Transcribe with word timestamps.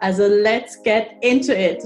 Also 0.00 0.28
let's 0.28 0.80
get 0.84 1.16
into 1.22 1.52
it! 1.52 1.82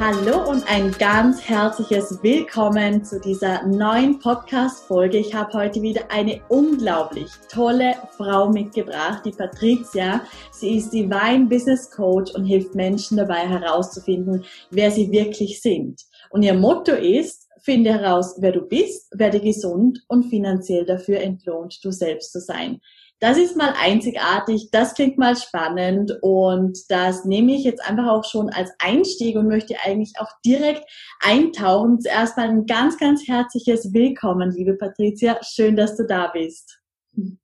Hallo 0.00 0.48
und 0.48 0.66
ein 0.66 0.90
ganz 0.92 1.46
herzliches 1.46 2.18
Willkommen 2.22 3.04
zu 3.04 3.20
dieser 3.20 3.66
neuen 3.66 4.18
Podcast-Folge. 4.18 5.18
Ich 5.18 5.34
habe 5.34 5.52
heute 5.52 5.82
wieder 5.82 6.10
eine 6.10 6.40
unglaublich 6.48 7.28
tolle 7.50 7.94
Frau 8.16 8.48
mitgebracht, 8.48 9.22
die 9.26 9.32
Patricia. 9.32 10.22
Sie 10.50 10.76
ist 10.76 10.94
Divine 10.94 11.44
Business 11.46 11.90
Coach 11.90 12.34
und 12.34 12.46
hilft 12.46 12.74
Menschen 12.74 13.18
dabei 13.18 13.46
herauszufinden, 13.46 14.44
wer 14.70 14.90
sie 14.90 15.10
wirklich 15.10 15.60
sind. 15.60 16.00
Und 16.30 16.42
ihr 16.42 16.54
Motto 16.54 16.92
ist, 16.92 17.43
finde 17.64 17.92
heraus, 17.92 18.36
wer 18.38 18.52
du 18.52 18.60
bist, 18.60 19.08
werde 19.18 19.40
gesund 19.40 20.04
und 20.08 20.24
finanziell 20.24 20.84
dafür 20.84 21.20
entlohnt, 21.20 21.78
du 21.82 21.90
selbst 21.90 22.32
zu 22.32 22.40
sein. 22.40 22.80
Das 23.20 23.38
ist 23.38 23.56
mal 23.56 23.72
einzigartig, 23.80 24.68
das 24.70 24.94
klingt 24.94 25.16
mal 25.16 25.34
spannend 25.36 26.12
und 26.20 26.78
das 26.90 27.24
nehme 27.24 27.54
ich 27.54 27.64
jetzt 27.64 27.82
einfach 27.88 28.08
auch 28.08 28.24
schon 28.24 28.50
als 28.50 28.70
Einstieg 28.78 29.36
und 29.36 29.48
möchte 29.48 29.76
eigentlich 29.82 30.12
auch 30.18 30.28
direkt 30.44 30.84
eintauchen. 31.20 32.00
Zuerst 32.00 32.36
mal 32.36 32.48
ein 32.48 32.66
ganz, 32.66 32.98
ganz 32.98 33.26
herzliches 33.26 33.94
Willkommen, 33.94 34.50
liebe 34.50 34.74
Patricia. 34.74 35.38
Schön, 35.42 35.76
dass 35.76 35.96
du 35.96 36.06
da 36.06 36.26
bist. 36.26 36.80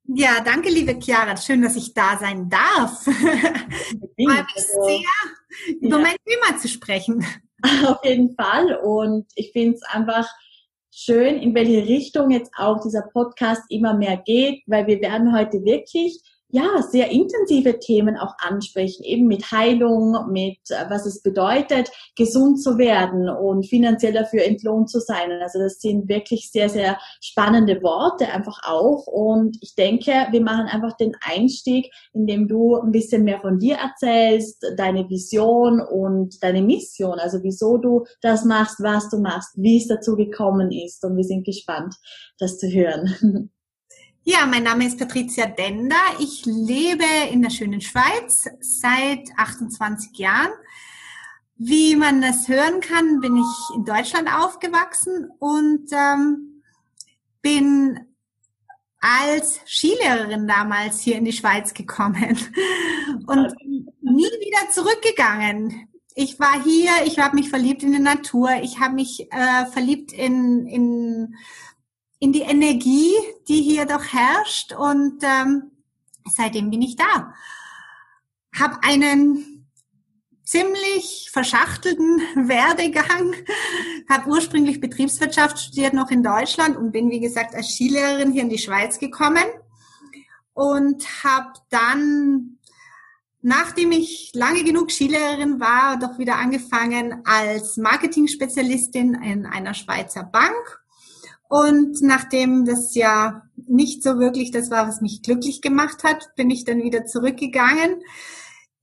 Ja, 0.07 0.41
danke, 0.45 0.69
liebe 0.69 0.99
Chiara. 1.01 1.37
Schön, 1.37 1.63
dass 1.63 1.77
ich 1.77 1.95
da 1.95 2.19
sein 2.19 2.51
darf. 2.51 3.07
Ich 4.17 4.29
freue 4.29 4.43
mich 4.43 4.57
also, 4.57 4.85
sehr, 4.85 5.79
über 5.81 5.97
ja. 5.97 6.03
mein 6.03 6.17
Thema 6.27 6.59
zu 6.59 6.69
sprechen. 6.69 7.25
Auf 7.87 8.05
jeden 8.05 8.35
Fall. 8.35 8.77
Und 8.77 9.27
ich 9.35 9.53
finde 9.53 9.77
es 9.77 9.83
einfach 9.83 10.29
schön, 10.91 11.41
in 11.41 11.55
welche 11.55 11.87
Richtung 11.87 12.31
jetzt 12.31 12.53
auch 12.57 12.81
dieser 12.81 13.03
Podcast 13.13 13.63
immer 13.69 13.95
mehr 13.95 14.17
geht, 14.17 14.63
weil 14.67 14.87
wir 14.87 15.01
werden 15.01 15.37
heute 15.37 15.65
wirklich 15.65 16.21
ja, 16.53 16.83
sehr 16.83 17.11
intensive 17.11 17.79
Themen 17.79 18.17
auch 18.17 18.35
ansprechen, 18.39 19.05
eben 19.05 19.27
mit 19.27 19.51
Heilung, 19.53 20.31
mit 20.33 20.59
äh, 20.71 20.89
was 20.89 21.07
es 21.07 21.23
bedeutet, 21.23 21.91
gesund 22.17 22.61
zu 22.61 22.77
werden 22.77 23.29
und 23.29 23.67
finanziell 23.67 24.13
dafür 24.13 24.45
entlohnt 24.45 24.91
zu 24.91 25.01
sein. 25.01 25.31
Also 25.41 25.61
das 25.61 25.81
sind 25.81 26.09
wirklich 26.09 26.51
sehr, 26.51 26.69
sehr 26.69 26.99
spannende 27.21 27.83
Worte 27.83 28.29
einfach 28.29 28.59
auch. 28.65 29.07
Und 29.07 29.57
ich 29.61 29.75
denke, 29.75 30.27
wir 30.31 30.43
machen 30.43 30.67
einfach 30.67 30.97
den 30.97 31.13
Einstieg, 31.21 31.93
indem 32.13 32.49
du 32.49 32.77
ein 32.77 32.91
bisschen 32.91 33.25
mehr 33.25 33.41
von 33.41 33.59
dir 33.59 33.77
erzählst, 33.77 34.65
deine 34.77 35.09
Vision 35.09 35.81
und 35.81 36.43
deine 36.43 36.63
Mission, 36.63 37.19
also 37.19 37.39
wieso 37.43 37.79
du 37.79 38.05
das 38.23 38.45
machst, 38.45 38.81
was 38.81 39.09
du 39.09 39.19
machst, 39.19 39.51
wie 39.57 39.79
es 39.79 39.87
dazu 39.87 40.17
gekommen 40.17 40.73
ist. 40.73 41.05
Und 41.05 41.17
wir 41.17 41.25
sind 41.25 41.45
gespannt, 41.45 41.95
das 42.39 42.59
zu 42.59 42.69
hören. 42.69 43.51
Ja, 44.33 44.47
mein 44.47 44.63
Name 44.63 44.87
ist 44.87 44.97
Patricia 44.97 45.47
Dender. 45.47 45.97
Ich 46.21 46.47
lebe 46.47 47.03
in 47.33 47.43
der 47.43 47.51
schönen 47.51 47.81
Schweiz 47.81 48.49
seit 48.61 49.29
28 49.37 50.17
Jahren. 50.19 50.53
Wie 51.57 51.97
man 51.97 52.21
das 52.21 52.47
hören 52.47 52.81
kann, 52.81 53.21
bin 53.21 53.35
ich 53.35 53.75
in 53.75 53.85
Deutschland 53.85 54.33
aufgewachsen 54.33 55.33
und 55.41 55.91
ähm, 55.91 56.63
bin 57.43 57.99
als 59.01 59.59
Skilehrerin 59.67 60.47
damals 60.47 61.01
hier 61.01 61.17
in 61.17 61.25
die 61.25 61.33
Schweiz 61.33 61.75
gekommen 61.75 62.39
und 63.27 63.53
nie 64.01 64.23
wieder 64.23 64.71
zurückgegangen. 64.71 65.89
Ich 66.15 66.39
war 66.39 66.63
hier, 66.63 66.93
ich 67.05 67.19
habe 67.19 67.35
mich 67.35 67.49
verliebt 67.49 67.83
in 67.83 67.91
die 67.91 67.99
Natur, 67.99 68.51
ich 68.63 68.79
habe 68.79 68.95
mich 68.95 69.27
äh, 69.33 69.67
verliebt 69.73 70.13
in, 70.13 70.67
in 70.67 71.35
in 72.21 72.33
die 72.33 72.43
Energie, 72.43 73.15
die 73.49 73.63
hier 73.63 73.87
doch 73.87 74.05
herrscht. 74.05 74.73
Und 74.73 75.23
ähm, 75.23 75.73
seitdem 76.27 76.71
bin 76.71 76.83
ich 76.83 76.95
da. 76.95 77.35
Hab 78.57 78.85
einen 78.85 79.67
ziemlich 80.45 81.31
verschachtelten 81.33 82.19
Werdegang. 82.49 83.35
Habe 84.09 84.29
ursprünglich 84.29 84.81
Betriebswirtschaft 84.81 85.59
studiert 85.59 85.95
noch 85.95 86.11
in 86.11 86.23
Deutschland 86.23 86.77
und 86.77 86.93
bin, 86.93 87.11
wie 87.11 87.21
gesagt, 87.21 87.55
als 87.55 87.75
Skilehrerin 87.75 88.33
hier 88.33 88.43
in 88.43 88.51
die 88.51 88.59
Schweiz 88.59 88.99
gekommen. 88.99 89.45
Und 90.53 91.25
habe 91.25 91.55
dann, 91.71 92.59
nachdem 93.41 93.93
ich 93.93 94.33
lange 94.35 94.63
genug 94.63 94.91
Skilehrerin 94.91 95.59
war, 95.59 95.99
doch 95.99 96.19
wieder 96.19 96.37
angefangen 96.37 97.23
als 97.25 97.79
Marketing-Spezialistin 97.79 99.15
in 99.15 99.47
einer 99.47 99.73
Schweizer 99.73 100.25
Bank 100.25 100.81
und 101.51 102.01
nachdem 102.01 102.65
das 102.65 102.95
ja 102.95 103.43
nicht 103.67 104.05
so 104.05 104.21
wirklich 104.21 104.53
das 104.53 104.71
war, 104.71 104.87
was 104.87 105.01
mich 105.01 105.21
glücklich 105.21 105.61
gemacht 105.61 106.05
hat, 106.05 106.31
bin 106.37 106.49
ich 106.49 106.65
dann 106.65 106.81
wieder 106.85 107.07
zurückgegangen 107.07 108.03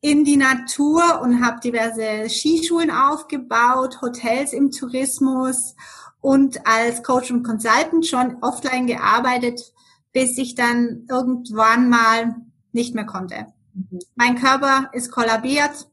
in 0.02 0.26
die 0.26 0.36
Natur 0.36 1.22
und 1.22 1.44
habe 1.44 1.62
diverse 1.62 2.30
Skischulen 2.30 2.92
aufgebaut, 2.92 4.02
Hotels 4.02 4.52
im 4.52 4.72
Tourismus 4.72 5.76
und 6.20 6.68
als 6.68 7.04
Coach 7.04 7.32
und 7.32 7.44
Consultant 7.44 8.06
schon 8.06 8.36
offline 8.42 8.86
gearbeitet, 8.86 9.74
bis 10.12 10.38
ich 10.38 10.56
dann 10.56 11.06
irgendwann 11.10 11.88
mal 11.88 12.36
nicht 12.74 12.94
mehr 12.94 13.06
konnte. 13.06 13.48
Mhm. 13.74 14.00
Mein 14.16 14.36
Körper 14.36 14.90
ist 14.92 15.10
kollabiert, 15.10 15.88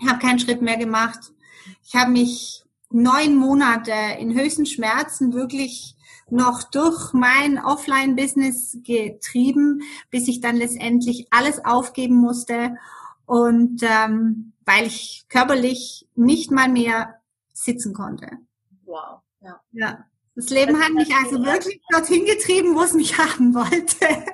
ich 0.00 0.08
habe 0.08 0.18
keinen 0.18 0.40
Schritt 0.40 0.60
mehr 0.60 0.76
gemacht. 0.76 1.20
Ich 1.84 1.94
habe 1.94 2.10
mich 2.10 2.64
neun 2.90 3.36
Monate 3.36 3.92
in 4.18 4.36
höchsten 4.36 4.66
Schmerzen 4.66 5.32
wirklich 5.34 5.94
noch 6.30 6.62
durch 6.64 7.12
mein 7.12 7.58
Offline-Business 7.58 8.78
getrieben, 8.82 9.82
bis 10.10 10.28
ich 10.28 10.40
dann 10.40 10.56
letztendlich 10.56 11.26
alles 11.30 11.64
aufgeben 11.64 12.16
musste 12.16 12.76
und 13.26 13.82
ähm, 13.82 14.52
weil 14.64 14.86
ich 14.86 15.26
körperlich 15.28 16.08
nicht 16.14 16.50
mal 16.50 16.68
mehr 16.68 17.20
sitzen 17.52 17.92
konnte. 17.92 18.28
Wow. 18.84 19.20
Ja. 19.40 19.60
ja. 19.72 20.04
Das 20.34 20.50
Leben 20.50 20.80
hat 20.80 20.92
mich 20.92 21.14
also 21.14 21.44
wirklich 21.44 21.80
dorthin 21.90 22.24
getrieben, 22.24 22.74
wo 22.74 22.82
es 22.82 22.92
mich 22.94 23.18
haben 23.18 23.54
wollte. 23.54 24.24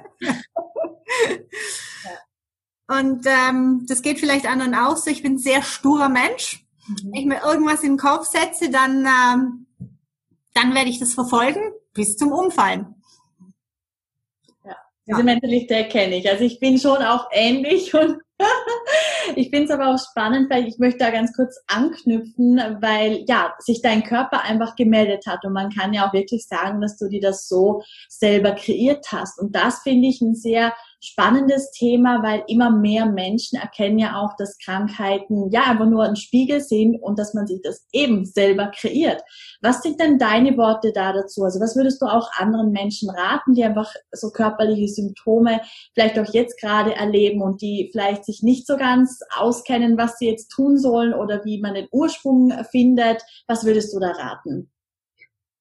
Und 2.88 3.26
ähm, 3.26 3.84
das 3.88 4.02
geht 4.02 4.20
vielleicht 4.20 4.46
anderen 4.46 4.74
auch 4.74 4.96
so. 4.96 5.10
Ich 5.10 5.22
bin 5.22 5.34
ein 5.34 5.38
sehr 5.38 5.62
sturer 5.62 6.08
Mensch. 6.08 6.64
Mhm. 6.86 6.96
Wenn 7.04 7.20
ich 7.20 7.26
mir 7.26 7.42
irgendwas 7.42 7.82
in 7.82 7.92
den 7.92 7.98
Kopf 7.98 8.26
setze, 8.26 8.70
dann, 8.70 9.06
ähm, 9.06 9.66
dann 10.54 10.74
werde 10.74 10.90
ich 10.90 11.00
das 11.00 11.14
verfolgen 11.14 11.72
bis 11.96 12.16
zum 12.16 12.32
Umfallen. 12.32 12.94
Ja, 14.64 14.76
diese 15.06 15.18
ja. 15.18 15.24
Mentalität 15.24 15.90
kenne 15.90 16.16
ich. 16.16 16.30
Also 16.30 16.44
ich 16.44 16.60
bin 16.60 16.78
schon 16.78 16.98
auch 16.98 17.28
ähnlich 17.32 17.94
und 18.00 18.18
ich 19.34 19.50
finde 19.50 19.64
es 19.64 19.70
aber 19.70 19.88
auch 19.88 19.98
spannend, 19.98 20.50
weil 20.50 20.68
ich 20.68 20.78
möchte 20.78 20.98
da 20.98 21.10
ganz 21.10 21.32
kurz 21.34 21.58
anknüpfen, 21.66 22.58
weil 22.80 23.24
ja, 23.26 23.54
sich 23.58 23.80
dein 23.82 24.04
Körper 24.04 24.44
einfach 24.44 24.76
gemeldet 24.76 25.26
hat 25.26 25.44
und 25.44 25.52
man 25.52 25.70
kann 25.70 25.94
ja 25.94 26.08
auch 26.08 26.12
wirklich 26.12 26.46
sagen, 26.46 26.80
dass 26.80 26.97
du 26.97 27.09
dir 27.09 27.21
das 27.21 27.48
so 27.48 27.82
selber 28.09 28.53
kreiert 28.53 29.06
hast. 29.10 29.41
Und 29.41 29.56
das 29.56 29.80
finde 29.80 30.09
ich 30.09 30.21
ein 30.21 30.34
sehr 30.34 30.74
spannendes 31.06 31.70
Thema, 31.70 32.22
weil 32.22 32.42
immer 32.48 32.70
mehr 32.70 33.06
Menschen 33.06 33.58
erkennen 33.58 33.98
ja 33.98 34.20
auch, 34.20 34.36
dass 34.36 34.58
Krankheiten 34.58 35.50
ja 35.50 35.62
einfach 35.62 35.86
nur 35.86 36.03
ein 36.03 36.16
Spiegel 36.16 36.60
sind 36.60 37.00
und 37.00 37.18
dass 37.18 37.32
man 37.32 37.47
sich 37.47 37.60
das 37.62 37.86
eben 37.92 38.24
selber 38.24 38.72
kreiert. 38.74 39.22
Was 39.62 39.82
sind 39.82 40.00
denn 40.00 40.18
deine 40.18 40.56
Worte 40.56 40.92
da 40.92 41.12
dazu? 41.12 41.44
Also 41.44 41.60
was 41.60 41.76
würdest 41.76 42.03
du 42.03 42.06
auch 42.06 42.28
anderen 42.36 42.72
Menschen 42.72 43.08
raten, 43.10 43.54
die 43.54 43.64
einfach 43.64 43.94
so 44.10 44.30
körperliche 44.30 44.88
Symptome 44.88 45.60
vielleicht 45.94 46.18
auch 46.18 46.32
jetzt 46.34 46.60
gerade 46.60 46.94
erleben 46.94 47.41
und 47.41 47.62
die 47.62 47.88
vielleicht 47.92 48.24
sich 48.24 48.42
nicht 48.42 48.66
so 48.66 48.76
ganz 48.76 49.20
auskennen, 49.36 49.97
was 49.97 50.18
sie 50.18 50.28
jetzt 50.28 50.48
tun 50.48 50.76
sollen 50.78 51.14
oder 51.14 51.44
wie 51.44 51.60
man 51.60 51.74
den 51.74 51.88
Ursprung 51.92 52.52
findet? 52.70 53.22
Was 53.47 53.64
würdest 53.64 53.94
du 53.94 54.00
da 54.00 54.10
raten? 54.10 54.72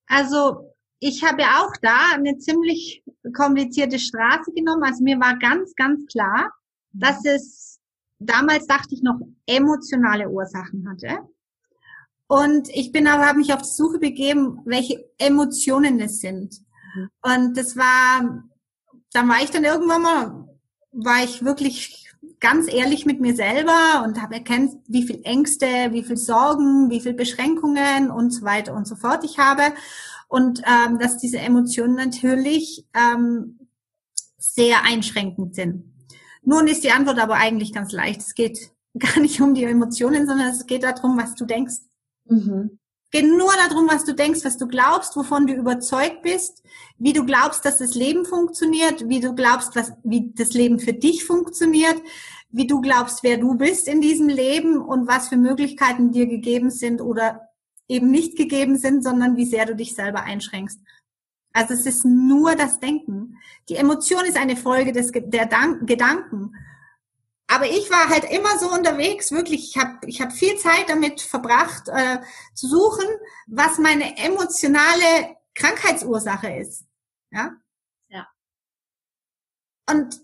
Also 0.08 0.75
ich 0.98 1.22
habe 1.24 1.42
ja 1.42 1.62
auch 1.62 1.72
da 1.82 2.14
eine 2.14 2.38
ziemlich 2.38 3.02
komplizierte 3.34 3.98
Straße 3.98 4.52
genommen. 4.52 4.84
Also 4.84 5.02
mir 5.02 5.18
war 5.20 5.38
ganz, 5.38 5.74
ganz 5.74 6.06
klar, 6.06 6.52
dass 6.92 7.24
es 7.24 7.80
damals 8.18 8.66
dachte 8.66 8.94
ich 8.94 9.02
noch 9.02 9.20
emotionale 9.46 10.28
Ursachen 10.28 10.88
hatte. 10.88 11.18
Und 12.28 12.68
ich 12.70 12.90
bin 12.90 13.06
aber, 13.06 13.26
habe 13.26 13.38
mich 13.38 13.52
auf 13.52 13.62
die 13.62 13.68
Suche 13.68 13.98
begeben, 13.98 14.60
welche 14.64 15.04
Emotionen 15.18 16.00
es 16.00 16.20
sind. 16.20 16.60
Mhm. 16.94 17.08
Und 17.22 17.56
das 17.56 17.76
war 17.76 18.42
dann 19.16 19.28
war 19.28 19.42
ich 19.42 19.50
dann 19.50 19.64
irgendwann 19.64 20.02
mal, 20.02 20.48
war 20.92 21.24
ich 21.24 21.42
wirklich 21.42 22.10
ganz 22.38 22.70
ehrlich 22.70 23.06
mit 23.06 23.20
mir 23.20 23.34
selber 23.34 24.04
und 24.04 24.20
habe 24.20 24.34
erkannt, 24.34 24.72
wie 24.86 25.04
viel 25.04 25.20
Ängste, 25.24 25.66
wie 25.92 26.02
viel 26.02 26.18
Sorgen, 26.18 26.90
wie 26.90 27.00
viel 27.00 27.14
Beschränkungen 27.14 28.10
und 28.10 28.30
so 28.30 28.42
weiter 28.44 28.74
und 28.74 28.86
so 28.86 28.94
fort 28.94 29.24
ich 29.24 29.38
habe. 29.38 29.62
Und 30.28 30.62
ähm, 30.66 30.98
dass 30.98 31.18
diese 31.18 31.38
Emotionen 31.38 31.94
natürlich 31.94 32.86
ähm, 32.94 33.58
sehr 34.38 34.82
einschränkend 34.84 35.54
sind. 35.54 35.92
Nun 36.42 36.68
ist 36.68 36.84
die 36.84 36.92
Antwort 36.92 37.18
aber 37.18 37.34
eigentlich 37.34 37.72
ganz 37.72 37.92
leicht. 37.92 38.20
Es 38.20 38.34
geht 38.34 38.70
gar 38.98 39.20
nicht 39.20 39.40
um 39.40 39.54
die 39.54 39.64
Emotionen, 39.64 40.26
sondern 40.26 40.48
es 40.48 40.66
geht 40.66 40.84
darum, 40.84 41.18
was 41.18 41.34
du 41.34 41.44
denkst. 41.44 41.76
Mhm. 42.24 42.78
Es 43.12 43.20
geht 43.20 43.30
nur 43.30 43.52
darum, 43.68 43.88
was 43.88 44.04
du 44.04 44.14
denkst, 44.14 44.44
was 44.44 44.56
du 44.56 44.66
glaubst, 44.66 45.16
wovon 45.16 45.46
du 45.46 45.54
überzeugt 45.54 46.22
bist, 46.22 46.62
wie 46.98 47.12
du 47.12 47.24
glaubst, 47.24 47.64
dass 47.64 47.78
das 47.78 47.94
Leben 47.94 48.24
funktioniert, 48.24 49.08
wie 49.08 49.20
du 49.20 49.34
glaubst, 49.34 49.76
was, 49.76 49.92
wie 50.02 50.32
das 50.34 50.54
Leben 50.54 50.80
für 50.80 50.92
dich 50.92 51.24
funktioniert, 51.24 52.02
wie 52.50 52.66
du 52.66 52.80
glaubst, 52.80 53.22
wer 53.22 53.38
du 53.38 53.54
bist 53.54 53.86
in 53.86 54.00
diesem 54.00 54.28
Leben 54.28 54.80
und 54.80 55.06
was 55.06 55.28
für 55.28 55.36
Möglichkeiten 55.36 56.10
dir 56.10 56.26
gegeben 56.26 56.70
sind 56.70 57.00
oder 57.00 57.45
eben 57.88 58.10
nicht 58.10 58.36
gegeben 58.36 58.78
sind, 58.78 59.02
sondern 59.02 59.36
wie 59.36 59.46
sehr 59.46 59.66
du 59.66 59.76
dich 59.76 59.94
selber 59.94 60.22
einschränkst. 60.22 60.80
Also 61.52 61.74
es 61.74 61.86
ist 61.86 62.04
nur 62.04 62.54
das 62.54 62.80
Denken. 62.80 63.38
Die 63.68 63.76
Emotion 63.76 64.24
ist 64.26 64.36
eine 64.36 64.56
Folge 64.56 64.92
des 64.92 65.10
der 65.12 65.46
Dank 65.46 65.86
Gedanken. 65.86 66.52
Aber 67.48 67.66
ich 67.66 67.90
war 67.90 68.08
halt 68.08 68.24
immer 68.24 68.58
so 68.58 68.70
unterwegs, 68.70 69.30
wirklich, 69.30 69.70
ich 69.70 69.82
habe 69.82 70.06
ich 70.06 70.20
hab 70.20 70.32
viel 70.32 70.56
Zeit 70.58 70.88
damit 70.88 71.20
verbracht, 71.20 71.88
äh, 71.88 72.18
zu 72.54 72.66
suchen, 72.66 73.06
was 73.46 73.78
meine 73.78 74.16
emotionale 74.18 75.36
Krankheitsursache 75.54 76.52
ist. 76.56 76.84
Ja? 77.30 77.52
Ja. 78.08 78.26
Und 79.88 80.20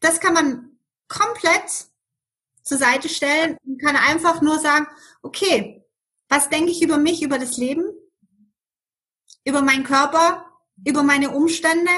das 0.00 0.20
kann 0.20 0.34
man 0.34 0.78
komplett 1.06 1.86
zur 2.62 2.78
Seite 2.78 3.08
stellen 3.08 3.58
und 3.64 3.80
kann 3.80 3.94
einfach 3.94 4.40
nur 4.40 4.58
sagen, 4.58 4.86
okay, 5.22 5.85
was 6.28 6.48
denke 6.48 6.70
ich 6.70 6.82
über 6.82 6.98
mich, 6.98 7.22
über 7.22 7.38
das 7.38 7.56
Leben, 7.56 7.84
über 9.44 9.62
meinen 9.62 9.84
Körper, 9.84 10.44
über 10.84 11.02
meine 11.02 11.30
Umstände, 11.30 11.90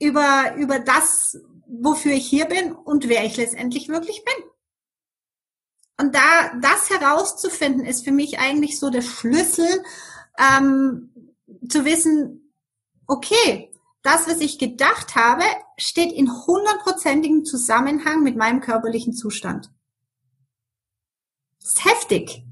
über, 0.00 0.54
über 0.56 0.80
das, 0.80 1.38
wofür 1.66 2.12
ich 2.12 2.28
hier 2.28 2.46
bin 2.46 2.72
und 2.72 3.08
wer 3.08 3.24
ich 3.24 3.36
letztendlich 3.36 3.88
wirklich 3.88 4.24
bin. 4.24 4.44
Und 5.98 6.14
da 6.14 6.52
das 6.60 6.90
herauszufinden, 6.90 7.84
ist 7.84 8.04
für 8.04 8.10
mich 8.10 8.38
eigentlich 8.38 8.78
so 8.78 8.90
der 8.90 9.02
Schlüssel, 9.02 9.68
ähm, 10.38 11.10
zu 11.68 11.84
wissen, 11.84 12.52
okay, 13.06 13.72
das, 14.02 14.26
was 14.26 14.40
ich 14.40 14.58
gedacht 14.58 15.14
habe, 15.14 15.44
steht 15.76 16.12
in 16.12 16.30
hundertprozentigem 16.46 17.44
Zusammenhang 17.44 18.22
mit 18.22 18.36
meinem 18.36 18.60
körperlichen 18.60 19.12
Zustand. 19.12 19.70
Das 21.60 21.74
ist 21.74 21.84
heftig. 21.84 22.44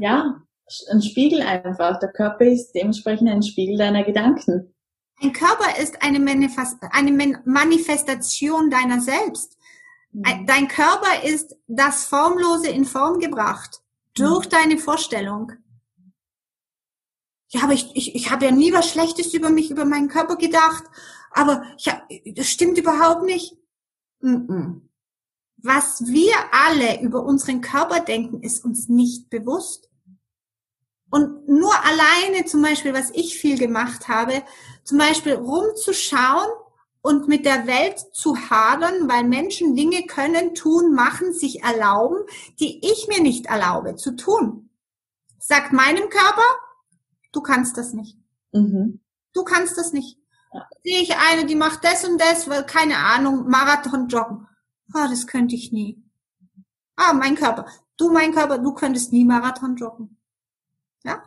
Ja, 0.00 0.42
ein 0.90 1.02
Spiegel 1.02 1.42
einfach. 1.42 1.98
Der 1.98 2.12
Körper 2.12 2.46
ist 2.46 2.72
dementsprechend 2.72 3.28
ein 3.28 3.42
Spiegel 3.42 3.76
deiner 3.76 4.04
Gedanken. 4.04 4.74
Ein 5.20 5.32
Körper 5.32 5.78
ist 5.80 6.02
eine, 6.02 6.18
Manifest 6.18 6.78
eine 6.92 7.40
Manifestation 7.44 8.70
deiner 8.70 9.00
selbst. 9.00 9.58
Mhm. 10.12 10.46
Dein 10.46 10.68
Körper 10.68 11.24
ist 11.24 11.56
das 11.66 12.06
Formlose 12.06 12.68
in 12.68 12.84
Form 12.84 13.18
gebracht 13.18 13.80
durch 14.14 14.46
mhm. 14.46 14.50
deine 14.50 14.78
Vorstellung. 14.78 15.52
Ja, 17.48 17.64
aber 17.64 17.72
ich, 17.72 17.90
ich, 17.94 18.14
ich 18.14 18.30
habe 18.30 18.46
ja 18.46 18.52
nie 18.52 18.72
was 18.72 18.90
Schlechtes 18.90 19.34
über 19.34 19.50
mich, 19.50 19.70
über 19.70 19.84
meinen 19.84 20.08
Körper 20.08 20.36
gedacht. 20.36 20.84
Aber 21.32 21.64
ich 21.76 21.88
hab, 21.88 22.08
das 22.36 22.48
stimmt 22.48 22.78
überhaupt 22.78 23.24
nicht. 23.24 23.56
Was 25.62 26.06
wir 26.06 26.34
alle 26.52 27.02
über 27.02 27.24
unseren 27.24 27.60
Körper 27.60 28.00
denken, 28.00 28.42
ist 28.42 28.64
uns 28.64 28.88
nicht 28.88 29.30
bewusst. 29.30 29.89
Und 31.10 31.48
nur 31.48 31.72
alleine 31.84 32.44
zum 32.46 32.62
Beispiel, 32.62 32.94
was 32.94 33.10
ich 33.10 33.36
viel 33.38 33.58
gemacht 33.58 34.08
habe, 34.08 34.42
zum 34.84 34.98
Beispiel 34.98 35.34
rumzuschauen 35.34 36.48
und 37.02 37.28
mit 37.28 37.44
der 37.44 37.66
Welt 37.66 37.98
zu 38.12 38.36
hadern, 38.36 39.08
weil 39.08 39.24
Menschen 39.24 39.74
Dinge 39.74 40.06
können, 40.06 40.54
tun, 40.54 40.94
machen, 40.94 41.32
sich 41.32 41.62
erlauben, 41.62 42.18
die 42.60 42.80
ich 42.84 43.08
mir 43.08 43.22
nicht 43.22 43.46
erlaube 43.46 43.96
zu 43.96 44.16
tun. 44.16 44.70
Sagt 45.38 45.72
meinem 45.72 46.08
Körper, 46.10 46.44
du 47.32 47.40
kannst 47.40 47.76
das 47.76 47.92
nicht. 47.92 48.18
Mhm. 48.52 49.00
Du 49.32 49.44
kannst 49.44 49.78
das 49.78 49.92
nicht. 49.92 50.18
Ja. 50.52 50.68
Sehe 50.84 51.02
ich 51.02 51.16
eine, 51.16 51.46
die 51.46 51.54
macht 51.54 51.84
das 51.84 52.04
und 52.04 52.20
das, 52.20 52.48
weil 52.48 52.64
keine 52.66 52.98
Ahnung, 52.98 53.48
Marathon 53.48 54.08
joggen. 54.08 54.46
Ah, 54.92 55.04
oh, 55.04 55.10
das 55.10 55.26
könnte 55.26 55.54
ich 55.54 55.72
nie. 55.72 56.02
Ah, 56.96 57.12
mein 57.12 57.36
Körper. 57.36 57.66
Du, 57.96 58.10
mein 58.10 58.32
Körper, 58.32 58.58
du 58.58 58.74
könntest 58.74 59.12
nie 59.12 59.24
Marathon 59.24 59.76
joggen. 59.76 60.19
Ja? 61.04 61.22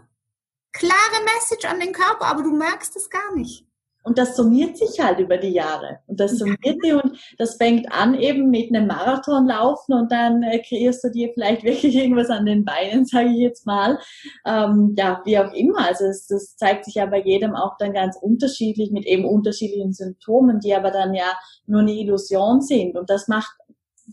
Klare 0.71 1.23
Message 1.35 1.65
an 1.65 1.79
den 1.79 1.93
Körper, 1.93 2.25
aber 2.25 2.43
du 2.43 2.51
merkst 2.51 2.95
es 2.95 3.09
gar 3.09 3.35
nicht. 3.35 3.65
Und 4.03 4.17
das 4.17 4.35
summiert 4.35 4.77
sich 4.77 4.99
halt 4.99 5.19
über 5.19 5.37
die 5.37 5.53
Jahre. 5.53 5.99
Und 6.07 6.19
das 6.19 6.37
summiert 6.37 6.81
sich 6.81 6.93
und 6.93 7.17
das 7.37 7.55
fängt 7.55 7.89
an 7.91 8.15
eben 8.15 8.49
mit 8.49 8.69
einem 8.69 8.87
Marathonlaufen 8.87 9.95
und 9.95 10.11
dann 10.11 10.43
äh, 10.43 10.61
kreierst 10.61 11.05
du 11.05 11.09
dir 11.09 11.31
vielleicht 11.33 11.63
wirklich 11.63 11.95
irgendwas 11.95 12.29
an 12.29 12.45
den 12.45 12.65
Beinen, 12.65 13.05
sage 13.05 13.29
ich 13.29 13.37
jetzt 13.37 13.65
mal. 13.65 13.97
Ähm, 14.45 14.93
ja, 14.97 15.21
wie 15.23 15.39
auch 15.39 15.53
immer. 15.53 15.87
Also 15.87 16.05
es, 16.05 16.27
das 16.27 16.57
zeigt 16.57 16.83
sich 16.83 16.95
ja 16.95 17.05
bei 17.05 17.21
jedem 17.21 17.55
auch 17.55 17.77
dann 17.77 17.93
ganz 17.93 18.17
unterschiedlich 18.21 18.91
mit 18.91 19.05
eben 19.05 19.23
unterschiedlichen 19.23 19.93
Symptomen, 19.93 20.59
die 20.59 20.75
aber 20.75 20.91
dann 20.91 21.13
ja 21.13 21.37
nur 21.65 21.81
eine 21.81 21.93
Illusion 21.93 22.61
sind. 22.61 22.97
Und 22.97 23.09
das 23.09 23.29
macht 23.29 23.55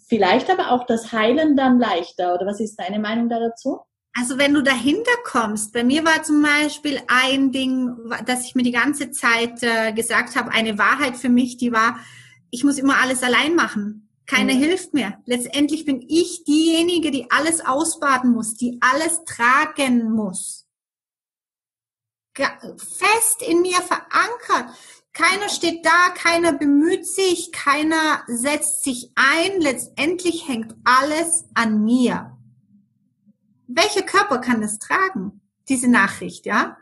vielleicht 0.07 0.51
aber 0.51 0.71
auch 0.71 0.87
das 0.87 1.11
Heilen 1.11 1.57
dann 1.57 1.81
leichter. 1.81 2.35
Oder 2.35 2.47
was 2.47 2.61
ist 2.61 2.77
deine 2.77 3.01
Meinung 3.01 3.29
da 3.29 3.41
dazu? 3.41 3.81
Also 4.13 4.39
wenn 4.39 4.55
du 4.55 4.63
dahinter 4.63 5.13
kommst, 5.25 5.73
bei 5.73 5.85
mir 5.85 6.05
war 6.05 6.23
zum 6.25 6.43
Beispiel 6.43 7.01
ein 7.07 7.53
Ding, 7.53 7.97
dass 8.27 8.45
ich 8.45 8.55
mir 8.55 8.65
die 8.65 8.73
ganze 8.73 9.13
Zeit 9.13 9.63
äh, 9.63 9.93
gesagt 9.93 10.35
habe, 10.35 10.51
eine 10.51 10.79
Wahrheit 10.79 11.17
für 11.17 11.29
mich, 11.29 11.59
die 11.59 11.73
war, 11.73 12.01
ich 12.51 12.65
muss 12.65 12.79
immer 12.79 12.99
alles 12.99 13.23
allein 13.23 13.55
machen. 13.55 14.09
Keiner 14.27 14.55
mhm. 14.55 14.59
hilft 14.59 14.95
mir. 14.95 15.19
Letztendlich 15.27 15.85
bin 15.85 16.05
ich 16.09 16.45
diejenige, 16.45 17.11
die 17.11 17.31
alles 17.31 17.65
ausbaden 17.65 18.33
muss, 18.33 18.55
die 18.55 18.79
alles 18.81 19.25
tragen 19.25 20.11
muss. 20.11 20.67
Fest 22.35 23.43
in 23.47 23.61
mir 23.63 23.81
verankert. 23.83 24.75
Keiner 25.13 25.49
steht 25.49 25.85
da, 25.85 26.11
keiner 26.15 26.53
bemüht 26.53 27.07
sich, 27.07 27.53
keiner 27.53 28.23
setzt 28.27 28.85
sich 28.85 29.13
ein. 29.15 29.61
Letztendlich 29.61 30.49
hängt 30.49 30.75
alles 30.85 31.45
an 31.55 31.85
mir 31.85 32.37
welcher 33.75 34.03
Körper 34.03 34.39
kann 34.39 34.61
das 34.61 34.79
tragen, 34.79 35.41
diese 35.69 35.89
Nachricht, 35.89 36.47
ja? 36.47 36.77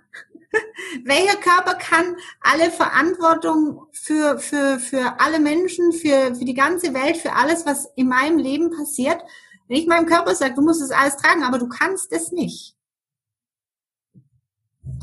welcher 1.04 1.36
Körper 1.36 1.74
kann 1.74 2.16
alle 2.40 2.70
Verantwortung 2.70 3.86
für, 3.92 4.38
für, 4.38 4.78
für 4.78 5.20
alle 5.20 5.40
Menschen, 5.40 5.92
für, 5.92 6.34
für 6.34 6.44
die 6.44 6.54
ganze 6.54 6.94
Welt, 6.94 7.18
für 7.18 7.34
alles, 7.34 7.66
was 7.66 7.88
in 7.96 8.08
meinem 8.08 8.38
Leben 8.38 8.70
passiert? 8.70 9.22
Wenn 9.68 9.76
ich 9.76 9.86
meinem 9.86 10.06
Körper 10.06 10.34
sage, 10.34 10.54
du 10.54 10.62
musst 10.62 10.80
es 10.80 10.90
alles 10.90 11.16
tragen, 11.16 11.42
aber 11.42 11.58
du 11.58 11.68
kannst 11.68 12.12
es 12.12 12.32
nicht. 12.32 12.74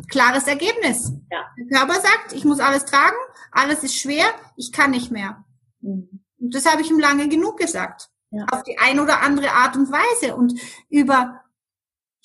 Klares 0.10 0.48
Ergebnis. 0.48 1.12
Ja. 1.32 1.46
Der 1.58 1.78
Körper 1.78 2.02
sagt, 2.02 2.34
ich 2.34 2.44
muss 2.44 2.60
alles 2.60 2.86
tragen, 2.86 3.16
alles 3.52 3.84
ist 3.84 3.96
schwer, 3.96 4.26
ich 4.56 4.72
kann 4.72 4.92
nicht 4.92 5.12
mehr. 5.12 5.46
Mhm. 5.82 6.22
Und 6.40 6.56
das 6.56 6.66
habe 6.66 6.82
ich 6.82 6.90
ihm 6.90 7.00
lange 7.00 7.30
genug 7.30 7.58
gesagt. 7.58 8.10
Ja. 8.32 8.46
Auf 8.52 8.64
die 8.64 8.78
eine 8.80 9.02
oder 9.04 9.22
andere 9.22 9.52
Art 9.52 9.76
und 9.76 9.92
Weise. 9.92 10.36
Und 10.36 10.60
über 10.90 11.45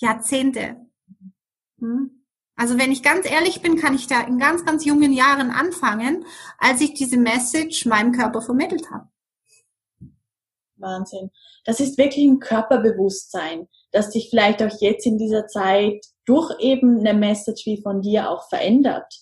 Jahrzehnte. 0.00 0.76
Hm? 1.78 2.24
Also 2.56 2.76
wenn 2.76 2.92
ich 2.92 3.02
ganz 3.02 3.30
ehrlich 3.30 3.62
bin, 3.62 3.76
kann 3.76 3.94
ich 3.94 4.06
da 4.06 4.20
in 4.20 4.38
ganz, 4.38 4.66
ganz 4.66 4.84
jungen 4.84 5.12
Jahren 5.12 5.50
anfangen, 5.50 6.26
als 6.58 6.80
ich 6.82 6.92
diese 6.92 7.16
Message 7.16 7.86
meinem 7.86 8.12
Körper 8.12 8.42
vermittelt 8.42 8.90
habe. 8.90 9.08
Wahnsinn. 10.76 11.30
Das 11.64 11.80
ist 11.80 11.98
wirklich 11.98 12.26
ein 12.26 12.38
Körperbewusstsein, 12.38 13.68
das 13.92 14.10
dich 14.10 14.30
vielleicht 14.30 14.62
auch 14.62 14.80
jetzt 14.80 15.06
in 15.06 15.18
dieser 15.18 15.46
Zeit 15.46 16.04
durch 16.24 16.58
eben 16.58 17.00
eine 17.00 17.14
Message 17.14 17.66
wie 17.66 17.82
von 17.82 18.02
dir 18.02 18.30
auch 18.30 18.48
verändert. 18.48 19.12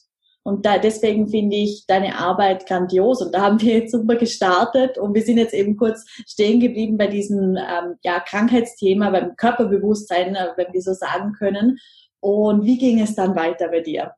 Und 0.43 0.65
da, 0.65 0.79
deswegen 0.79 1.29
finde 1.29 1.57
ich 1.57 1.85
deine 1.87 2.19
Arbeit 2.19 2.67
grandios. 2.67 3.21
Und 3.21 3.35
da 3.35 3.43
haben 3.43 3.61
wir 3.61 3.79
jetzt 3.79 3.93
super 3.93 4.17
gestartet 4.17 4.97
und 4.97 5.15
wir 5.15 5.23
sind 5.23 5.37
jetzt 5.37 5.55
eben 5.55 5.77
kurz 5.77 6.07
stehen 6.27 6.61
geblieben 6.61 6.97
bei 6.97 7.07
diesem 7.07 7.57
ähm, 7.57 7.97
ja, 8.03 8.21
Krankheitsthema, 8.21 9.11
beim 9.11 9.37
Körperbewusstsein, 9.37 10.35
äh, 10.35 10.49
wenn 10.57 10.73
wir 10.73 10.81
so 10.81 10.95
sagen 10.95 11.33
können. 11.33 11.79
Und 12.21 12.65
wie 12.65 12.79
ging 12.79 13.01
es 13.01 13.15
dann 13.15 13.37
weiter 13.37 13.69
bei 13.69 13.81
dir? 13.81 14.13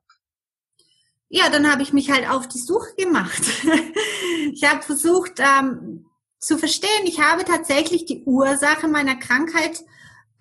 Ja, 1.29 1.49
dann 1.49 1.71
habe 1.71 1.81
ich 1.81 1.93
mich 1.93 2.11
halt 2.11 2.29
auf 2.29 2.47
die 2.47 2.59
Suche 2.59 2.93
gemacht. 2.97 3.41
ich 4.53 4.63
habe 4.69 4.81
versucht 4.81 5.39
ähm, 5.39 6.05
zu 6.39 6.57
verstehen, 6.57 7.05
ich 7.05 7.19
habe 7.21 7.45
tatsächlich 7.45 8.05
die 8.05 8.23
Ursache 8.25 8.87
meiner 8.87 9.15
Krankheit 9.15 9.81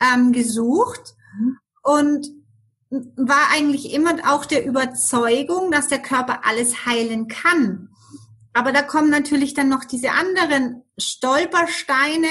ähm, 0.01 0.33
gesucht 0.33 1.15
mhm. 1.39 1.59
und 1.83 2.40
war 2.91 3.51
eigentlich 3.53 3.93
immer 3.93 4.15
auch 4.27 4.45
der 4.45 4.67
Überzeugung, 4.67 5.71
dass 5.71 5.89
der 5.89 6.03
Körper 6.03 6.41
alles 6.45 6.87
heilen 6.87 7.29
kann. 7.29 7.89
Aber 8.53 8.73
da 8.73 8.83
kommen 8.83 9.11
natürlich 9.11 9.55
dann 9.55 9.69
noch 9.69 9.85
diese 9.85 10.11
anderen 10.11 10.83
Stolpersteine 10.99 12.27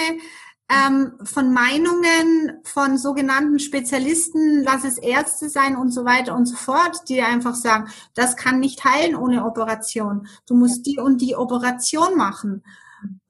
ähm, 0.69 1.13
von 1.23 1.51
Meinungen 1.53 2.59
von 2.63 2.97
sogenannten 2.97 3.59
Spezialisten, 3.59 4.63
lass 4.63 4.83
es 4.83 4.97
Ärzte 4.97 5.49
sein 5.49 5.75
und 5.77 5.91
so 5.91 6.05
weiter 6.05 6.35
und 6.35 6.45
so 6.45 6.55
fort, 6.55 7.01
die 7.07 7.21
einfach 7.21 7.55
sagen, 7.55 7.89
das 8.13 8.35
kann 8.35 8.59
nicht 8.59 8.83
heilen 8.83 9.15
ohne 9.15 9.45
Operation. 9.45 10.27
Du 10.45 10.55
musst 10.55 10.85
die 10.85 10.99
und 10.99 11.21
die 11.21 11.35
Operation 11.35 12.17
machen. 12.17 12.63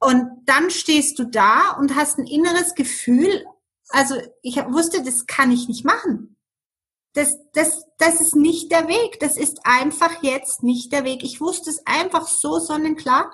Und 0.00 0.28
dann 0.46 0.70
stehst 0.70 1.18
du 1.18 1.24
da 1.24 1.70
und 1.78 1.94
hast 1.94 2.18
ein 2.18 2.26
inneres 2.26 2.74
Gefühl, 2.74 3.44
also 3.88 4.16
ich 4.42 4.56
wusste, 4.56 5.02
das 5.02 5.26
kann 5.26 5.50
ich 5.50 5.68
nicht 5.68 5.84
machen. 5.84 6.36
Das, 7.12 7.36
das, 7.52 7.84
das 7.98 8.20
ist 8.20 8.36
nicht 8.36 8.70
der 8.70 8.88
Weg. 8.88 9.18
Das 9.20 9.36
ist 9.36 9.60
einfach 9.64 10.22
jetzt 10.22 10.62
nicht 10.62 10.92
der 10.92 11.04
Weg. 11.04 11.22
Ich 11.24 11.40
wusste 11.40 11.70
es 11.70 11.86
einfach 11.86 12.26
so 12.28 12.58
sonnenklar. 12.58 13.32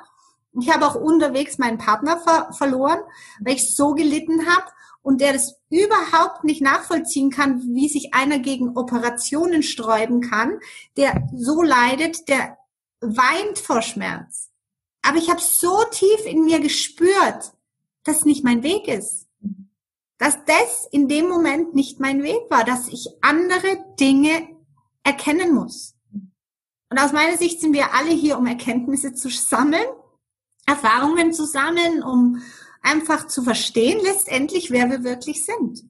Ich 0.59 0.73
habe 0.73 0.87
auch 0.87 0.95
unterwegs 0.95 1.59
meinen 1.59 1.79
Partner 1.79 2.19
ver 2.19 2.53
verloren, 2.53 3.01
weil 3.41 3.55
ich 3.55 3.77
so 3.77 3.93
gelitten 3.93 4.47
habe 4.47 4.67
und 5.03 5.21
der 5.21 5.35
das 5.35 5.57
überhaupt 5.71 6.45
nicht 6.45 6.63
nachvollziehen 6.63 7.31
kann, 7.31 7.63
wie 7.75 7.89
sich 7.89 8.15
einer 8.15 8.39
gegen 8.39 8.77
Operationen 8.77 9.63
sträuben 9.63 10.21
kann, 10.21 10.59
der 10.97 11.29
so 11.33 11.63
leidet, 11.63 12.29
der 12.29 12.59
weint 13.01 13.59
vor 13.59 13.83
Schmerz. 13.83 14.51
Aber 15.03 15.19
ich 15.19 15.31
habe 15.31 15.41
so 15.41 15.85
tief 15.93 16.27
in 16.27 16.45
mir 16.45 16.59
gespürt, 16.59 17.53
dass 18.03 18.25
nicht 18.25 18.43
mein 18.43 18.63
Weg 18.63 18.89
ist. 18.89 19.26
Dass 20.19 20.39
das 20.45 20.89
in 20.91 21.09
dem 21.09 21.29
Moment 21.29 21.75
nicht 21.75 22.01
mein 22.01 22.23
Weg 22.23 22.41
war, 22.49 22.65
dass 22.65 22.89
ich 22.89 23.09
andere 23.21 23.85
Dinge 24.01 24.49
erkennen 25.03 25.55
muss. 25.55 25.95
Und 26.91 26.99
aus 26.99 27.13
meiner 27.13 27.37
Sicht 27.37 27.61
sind 27.61 27.73
wir 27.73 27.95
alle 27.95 28.11
hier, 28.11 28.39
um 28.39 28.47
Erkenntnisse 28.47 29.13
zu 29.13 29.29
sammeln, 29.29 29.87
Erfahrungen 30.67 31.33
zu 31.33 31.45
sammeln, 31.45 32.03
um 32.03 32.43
einfach 32.83 33.27
zu 33.27 33.43
verstehen 33.43 34.01
letztendlich, 34.03 34.71
wer 34.71 34.89
wir 34.91 35.05
wirklich 35.05 35.45
sind. 35.45 35.85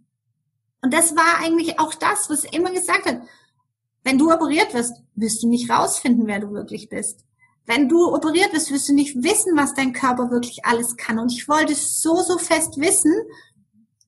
Und 0.82 0.92
das 0.92 1.14
war 1.16 1.40
eigentlich 1.40 1.78
auch 1.78 1.94
das, 1.94 2.30
was 2.30 2.44
immer 2.44 2.70
gesagt 2.70 3.06
hat. 3.06 3.22
Wenn 4.04 4.18
du 4.18 4.32
operiert 4.32 4.72
wirst, 4.72 4.94
wirst 5.14 5.42
du 5.42 5.48
nicht 5.48 5.70
rausfinden, 5.70 6.26
wer 6.26 6.40
du 6.40 6.52
wirklich 6.52 6.88
bist. 6.88 7.24
Wenn 7.66 7.88
du 7.88 8.14
operiert 8.14 8.52
wirst, 8.52 8.70
wirst 8.70 8.88
du 8.88 8.94
nicht 8.94 9.22
wissen, 9.22 9.56
was 9.56 9.74
dein 9.74 9.92
Körper 9.92 10.30
wirklich 10.30 10.64
alles 10.64 10.96
kann. 10.96 11.18
Und 11.18 11.32
ich 11.32 11.48
wollte 11.48 11.74
so, 11.74 12.22
so 12.22 12.38
fest 12.38 12.78
wissen, 12.78 13.12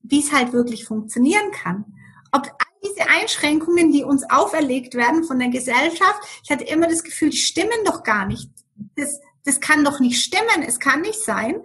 wie 0.08 0.20
es 0.20 0.32
halt 0.32 0.52
wirklich 0.52 0.84
funktionieren 0.84 1.50
kann. 1.52 1.84
Ob 2.32 2.46
all 2.46 2.88
diese 2.88 3.08
Einschränkungen, 3.08 3.92
die 3.92 4.04
uns 4.04 4.28
auferlegt 4.28 4.94
werden 4.94 5.24
von 5.24 5.38
der 5.38 5.48
Gesellschaft, 5.48 6.20
ich 6.42 6.50
hatte 6.50 6.64
immer 6.64 6.86
das 6.86 7.02
Gefühl, 7.02 7.30
die 7.30 7.38
stimmen 7.38 7.84
doch 7.84 8.02
gar 8.02 8.26
nicht. 8.26 8.50
Das, 8.96 9.20
das 9.44 9.60
kann 9.60 9.84
doch 9.84 10.00
nicht 10.00 10.22
stimmen. 10.22 10.62
Es 10.66 10.78
kann 10.78 11.00
nicht 11.00 11.20
sein, 11.20 11.62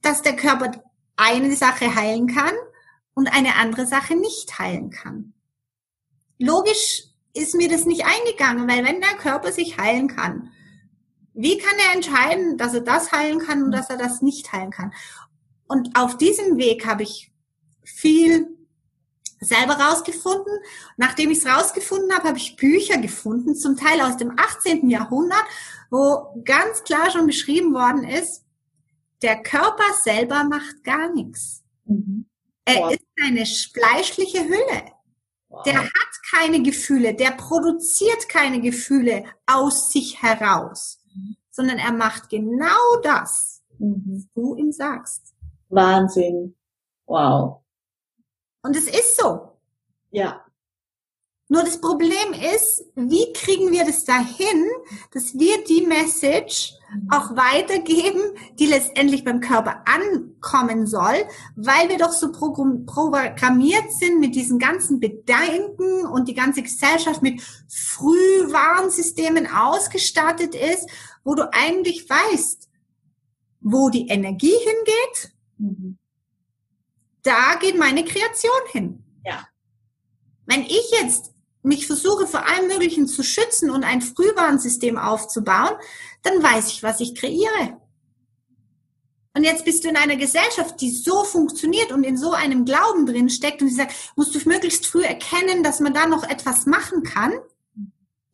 dass 0.00 0.22
der 0.22 0.36
Körper 0.36 0.72
eine 1.16 1.54
Sache 1.56 1.94
heilen 1.94 2.26
kann 2.26 2.54
und 3.14 3.28
eine 3.28 3.56
andere 3.56 3.86
Sache 3.86 4.16
nicht 4.16 4.58
heilen 4.58 4.90
kann. 4.90 5.34
Logisch 6.38 7.04
ist 7.34 7.54
mir 7.54 7.68
das 7.68 7.86
nicht 7.86 8.04
eingegangen, 8.04 8.68
weil 8.68 8.84
wenn 8.84 9.00
der 9.00 9.16
Körper 9.16 9.52
sich 9.52 9.78
heilen 9.78 10.08
kann, 10.08 10.50
wie 11.34 11.56
kann 11.56 11.74
er 11.88 11.94
entscheiden, 11.94 12.58
dass 12.58 12.74
er 12.74 12.82
das 12.82 13.10
heilen 13.10 13.38
kann 13.38 13.62
und 13.62 13.72
dass 13.72 13.88
er 13.88 13.96
das 13.96 14.20
nicht 14.20 14.52
heilen 14.52 14.70
kann? 14.70 14.92
Und 15.66 15.96
auf 15.96 16.18
diesem 16.18 16.58
Weg 16.58 16.86
habe 16.86 17.04
ich 17.04 17.31
viel 17.84 18.48
selber 19.40 19.74
rausgefunden. 19.74 20.52
Nachdem 20.96 21.30
ich 21.30 21.38
es 21.38 21.46
rausgefunden 21.46 22.12
habe, 22.14 22.28
habe 22.28 22.38
ich 22.38 22.56
Bücher 22.56 22.98
gefunden, 22.98 23.54
zum 23.54 23.76
Teil 23.76 24.00
aus 24.00 24.16
dem 24.16 24.32
18. 24.38 24.88
Jahrhundert, 24.88 25.44
wo 25.90 26.42
ganz 26.44 26.84
klar 26.84 27.10
schon 27.10 27.26
beschrieben 27.26 27.74
worden 27.74 28.04
ist, 28.04 28.44
der 29.22 29.42
Körper 29.42 29.92
selber 30.02 30.44
macht 30.44 30.84
gar 30.84 31.12
nichts. 31.12 31.62
Mhm. 31.84 32.26
Er 32.64 32.76
wow. 32.76 32.92
ist 32.92 33.02
eine 33.20 33.44
fleischliche 33.46 34.44
Hülle. 34.44 34.92
Wow. 35.48 35.62
Der 35.64 35.82
hat 35.82 35.92
keine 36.34 36.62
Gefühle, 36.62 37.14
der 37.14 37.32
produziert 37.32 38.28
keine 38.28 38.60
Gefühle 38.60 39.24
aus 39.46 39.90
sich 39.90 40.22
heraus 40.22 41.02
sondern 41.52 41.78
er 41.78 41.92
macht 41.92 42.28
genau 42.30 42.96
das, 43.02 43.62
mhm. 43.78 44.02
was 44.06 44.26
du 44.34 44.56
ihm 44.56 44.72
sagst. 44.72 45.34
Wahnsinn. 45.68 46.56
Wow. 47.06 47.62
Und 48.62 48.76
es 48.76 48.86
ist 48.86 49.18
so. 49.20 49.52
Ja. 50.10 50.44
Nur 51.48 51.64
das 51.64 51.80
Problem 51.80 52.32
ist, 52.54 52.82
wie 52.94 53.30
kriegen 53.34 53.72
wir 53.72 53.84
das 53.84 54.04
dahin, 54.06 54.70
dass 55.10 55.38
wir 55.38 55.62
die 55.64 55.86
Message 55.86 56.72
auch 57.10 57.36
weitergeben, 57.36 58.22
die 58.58 58.64
letztendlich 58.64 59.22
beim 59.22 59.40
Körper 59.40 59.84
ankommen 59.86 60.86
soll, 60.86 61.26
weil 61.56 61.90
wir 61.90 61.98
doch 61.98 62.12
so 62.12 62.32
programmiert 62.32 63.92
sind 63.92 64.20
mit 64.20 64.34
diesen 64.34 64.58
ganzen 64.58 64.98
Bedenken 64.98 66.06
und 66.06 66.26
die 66.28 66.34
ganze 66.34 66.62
Gesellschaft 66.62 67.20
mit 67.20 67.42
Frühwarnsystemen 67.68 69.46
ausgestattet 69.46 70.54
ist, 70.54 70.88
wo 71.22 71.34
du 71.34 71.52
eigentlich 71.52 72.08
weißt, 72.08 72.70
wo 73.60 73.90
die 73.90 74.08
Energie 74.08 74.56
hingeht, 74.56 75.34
mhm. 75.58 75.98
Da 77.22 77.56
geht 77.56 77.78
meine 77.78 78.04
Kreation 78.04 78.50
hin. 78.70 79.04
Ja. 79.24 79.46
Wenn 80.46 80.62
ich 80.62 80.90
jetzt 81.00 81.32
mich 81.62 81.86
versuche 81.86 82.26
vor 82.26 82.46
allem 82.46 82.66
Möglichen 82.66 83.06
zu 83.06 83.22
schützen 83.22 83.70
und 83.70 83.84
ein 83.84 84.02
Frühwarnsystem 84.02 84.98
aufzubauen, 84.98 85.76
dann 86.22 86.42
weiß 86.42 86.68
ich, 86.68 86.82
was 86.82 87.00
ich 87.00 87.14
kreiere. 87.14 87.80
Und 89.34 89.44
jetzt 89.44 89.64
bist 89.64 89.84
du 89.84 89.88
in 89.88 89.96
einer 89.96 90.16
Gesellschaft, 90.16 90.80
die 90.80 90.90
so 90.90 91.24
funktioniert 91.24 91.90
und 91.90 92.04
in 92.04 92.18
so 92.18 92.32
einem 92.32 92.64
Glauben 92.64 93.06
drin 93.06 93.30
steckt 93.30 93.62
und 93.62 93.68
die 93.68 93.74
sagt, 93.74 93.94
musst 94.14 94.34
du 94.34 94.48
möglichst 94.48 94.86
früh 94.86 95.04
erkennen, 95.04 95.62
dass 95.62 95.80
man 95.80 95.94
da 95.94 96.06
noch 96.06 96.24
etwas 96.24 96.66
machen 96.66 97.02
kann. 97.02 97.32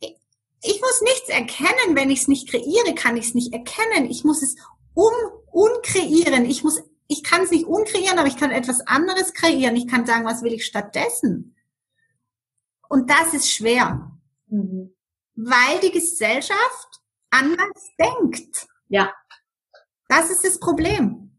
Ich 0.01 0.81
muss 0.81 1.01
nichts 1.03 1.29
erkennen, 1.29 1.95
wenn 1.95 2.11
ich 2.11 2.23
es 2.23 2.29
nicht 2.29 2.49
kreiere, 2.49 2.95
kann 2.97 3.17
ich 3.17 3.27
es 3.27 3.35
nicht 3.35 3.53
erkennen. 3.53 4.11
Ich 4.11 4.25
muss 4.25 4.43
es 4.43 4.57
um 4.95 5.13
unkreieren. 5.53 6.45
Ich 6.47 6.65
muss, 6.65 6.81
ich 7.09 7.25
kann 7.25 7.43
es 7.43 7.51
nicht 7.51 7.67
unkreieren, 7.67 8.19
aber 8.19 8.29
ich 8.29 8.37
kann 8.37 8.51
etwas 8.51 8.87
anderes 8.87 9.33
kreieren. 9.33 9.77
Ich 9.77 9.89
kann 9.89 10.07
sagen, 10.07 10.27
was 10.27 10.43
will 10.43 10.53
ich 10.53 10.67
stattdessen? 10.67 11.57
Und 12.89 13.11
das 13.11 13.35
ist 13.35 13.51
schwer. 13.51 14.13
Mhm. 14.47 14.95
Weil 15.35 15.81
die 15.83 15.91
Gesellschaft 15.91 17.01
anders 17.31 17.91
denkt. 17.99 18.67
Ja. 18.89 19.13
Das 20.09 20.31
ist 20.31 20.45
das 20.45 20.61
Problem. 20.61 21.31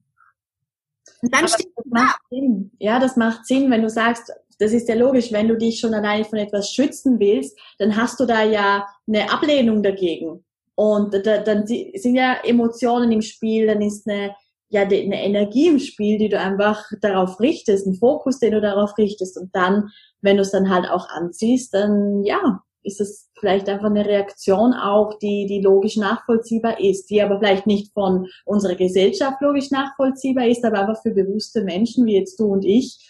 Und 1.21 1.33
dann 1.33 1.47
steht 1.47 1.71
das 1.75 1.85
macht 1.85 2.21
Sinn. 2.29 2.71
Ja, 2.79 2.99
das 2.99 3.15
macht 3.15 3.45
Sinn, 3.45 3.69
wenn 3.69 3.81
du 3.81 3.89
sagst, 3.89 4.31
das 4.57 4.71
ist 4.73 4.89
ja 4.89 4.95
logisch, 4.95 5.31
wenn 5.31 5.47
du 5.47 5.57
dich 5.57 5.79
schon 5.79 5.93
alleine 5.93 6.25
von 6.25 6.39
etwas 6.39 6.71
schützen 6.71 7.19
willst, 7.19 7.57
dann 7.77 7.95
hast 7.95 8.19
du 8.19 8.25
da 8.25 8.43
ja 8.43 8.87
eine 9.07 9.31
Ablehnung 9.31 9.83
dagegen. 9.83 10.43
Und 10.75 11.13
da, 11.25 11.39
dann 11.39 11.67
sind 11.67 12.15
ja 12.15 12.35
Emotionen 12.43 13.11
im 13.11 13.21
Spiel, 13.21 13.67
dann 13.67 13.81
ist 13.81 14.07
eine, 14.07 14.35
ja, 14.69 14.83
eine 14.83 15.23
Energie 15.23 15.67
im 15.67 15.79
Spiel, 15.79 16.17
die 16.17 16.29
du 16.29 16.39
einfach 16.39 16.85
darauf 17.01 17.39
richtest, 17.39 17.87
ein 17.87 17.95
Fokus, 17.95 18.39
den 18.39 18.53
du 18.53 18.61
darauf 18.61 18.97
richtest. 18.97 19.37
Und 19.37 19.53
dann, 19.55 19.89
wenn 20.21 20.37
du 20.37 20.43
es 20.43 20.51
dann 20.51 20.69
halt 20.69 20.89
auch 20.89 21.09
anziehst, 21.09 21.73
dann 21.73 22.23
ja, 22.23 22.61
ist 22.83 23.01
es 23.01 23.29
vielleicht 23.39 23.67
einfach 23.67 23.89
eine 23.89 24.05
Reaktion 24.05 24.73
auch, 24.73 25.17
die, 25.19 25.47
die 25.47 25.61
logisch 25.61 25.97
nachvollziehbar 25.97 26.79
ist, 26.79 27.09
die 27.09 27.21
aber 27.21 27.39
vielleicht 27.39 27.67
nicht 27.67 27.93
von 27.93 28.27
unserer 28.45 28.75
Gesellschaft 28.75 29.41
logisch 29.41 29.71
nachvollziehbar 29.71 30.47
ist, 30.47 30.63
aber 30.63 30.79
einfach 30.79 31.01
für 31.01 31.11
bewusste 31.11 31.63
Menschen 31.63 32.05
wie 32.05 32.17
jetzt 32.17 32.39
du 32.39 32.45
und 32.45 32.63
ich 32.63 33.08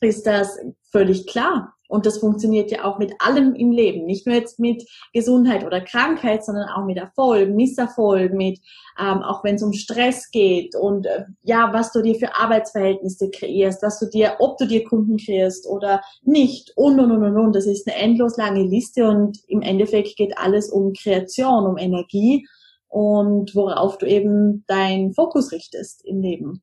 ist 0.00 0.26
das 0.26 0.58
völlig 0.90 1.26
klar. 1.26 1.74
Und 1.90 2.06
das 2.06 2.18
funktioniert 2.18 2.70
ja 2.70 2.84
auch 2.84 2.98
mit 2.98 3.12
allem 3.18 3.56
im 3.56 3.72
Leben. 3.72 4.06
Nicht 4.06 4.24
nur 4.24 4.36
jetzt 4.36 4.60
mit 4.60 4.88
Gesundheit 5.12 5.66
oder 5.66 5.80
Krankheit, 5.80 6.44
sondern 6.44 6.68
auch 6.68 6.84
mit 6.84 6.96
Erfolg, 6.96 7.50
Misserfolg, 7.50 8.32
mit, 8.32 8.60
ähm, 8.96 9.22
auch 9.24 9.42
wenn 9.42 9.56
es 9.56 9.62
um 9.64 9.72
Stress 9.72 10.30
geht 10.30 10.76
und 10.76 11.06
äh, 11.06 11.24
ja, 11.42 11.70
was 11.72 11.90
du 11.90 12.00
dir 12.00 12.14
für 12.14 12.36
Arbeitsverhältnisse 12.36 13.30
kreierst, 13.30 13.82
was 13.82 13.98
du 13.98 14.06
dir, 14.06 14.36
ob 14.38 14.56
du 14.58 14.68
dir 14.68 14.84
Kunden 14.84 15.16
kreierst 15.16 15.66
oder 15.66 16.00
nicht 16.22 16.72
und 16.76 17.00
und 17.00 17.10
und 17.10 17.24
und 17.24 17.36
und. 17.36 17.56
Das 17.56 17.66
ist 17.66 17.88
eine 17.88 17.96
endlos 17.96 18.36
lange 18.36 18.62
Liste 18.62 19.08
und 19.08 19.38
im 19.48 19.60
Endeffekt 19.60 20.14
geht 20.16 20.38
alles 20.38 20.70
um 20.70 20.92
Kreation, 20.92 21.66
um 21.66 21.76
Energie 21.76 22.46
und 22.86 23.52
worauf 23.56 23.98
du 23.98 24.06
eben 24.06 24.64
deinen 24.68 25.12
Fokus 25.12 25.50
richtest 25.50 26.04
im 26.04 26.20
Leben. 26.20 26.62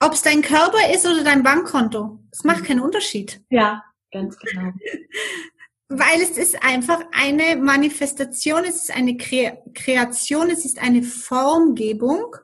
Ob 0.00 0.12
es 0.12 0.22
dein 0.22 0.42
Körper 0.42 0.92
ist 0.92 1.06
oder 1.06 1.22
dein 1.22 1.42
Bankkonto, 1.42 2.18
es 2.32 2.44
macht 2.44 2.64
keinen 2.64 2.80
Unterschied. 2.80 3.40
Ja, 3.50 3.84
ganz 4.12 4.36
genau. 4.38 4.72
Weil 5.88 6.20
es 6.20 6.36
ist 6.36 6.62
einfach 6.62 7.00
eine 7.12 7.56
Manifestation, 7.56 8.64
es 8.64 8.76
ist 8.76 8.94
eine 8.94 9.16
Kre 9.16 9.62
Kreation, 9.74 10.50
es 10.50 10.64
ist 10.64 10.82
eine 10.82 11.02
Formgebung. 11.02 12.36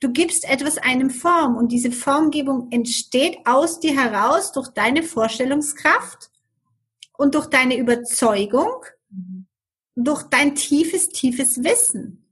Du 0.00 0.10
gibst 0.12 0.48
etwas 0.48 0.78
einem 0.78 1.10
Form 1.10 1.56
und 1.56 1.72
diese 1.72 1.92
Formgebung 1.92 2.68
entsteht 2.70 3.38
aus 3.44 3.80
dir 3.80 3.94
heraus 3.94 4.52
durch 4.52 4.68
deine 4.68 5.02
Vorstellungskraft 5.02 6.30
und 7.16 7.34
durch 7.34 7.46
deine 7.46 7.76
Überzeugung, 7.76 8.84
mhm. 9.10 9.46
durch 9.94 10.22
dein 10.24 10.54
tiefes, 10.54 11.08
tiefes 11.10 11.62
Wissen. 11.62 12.24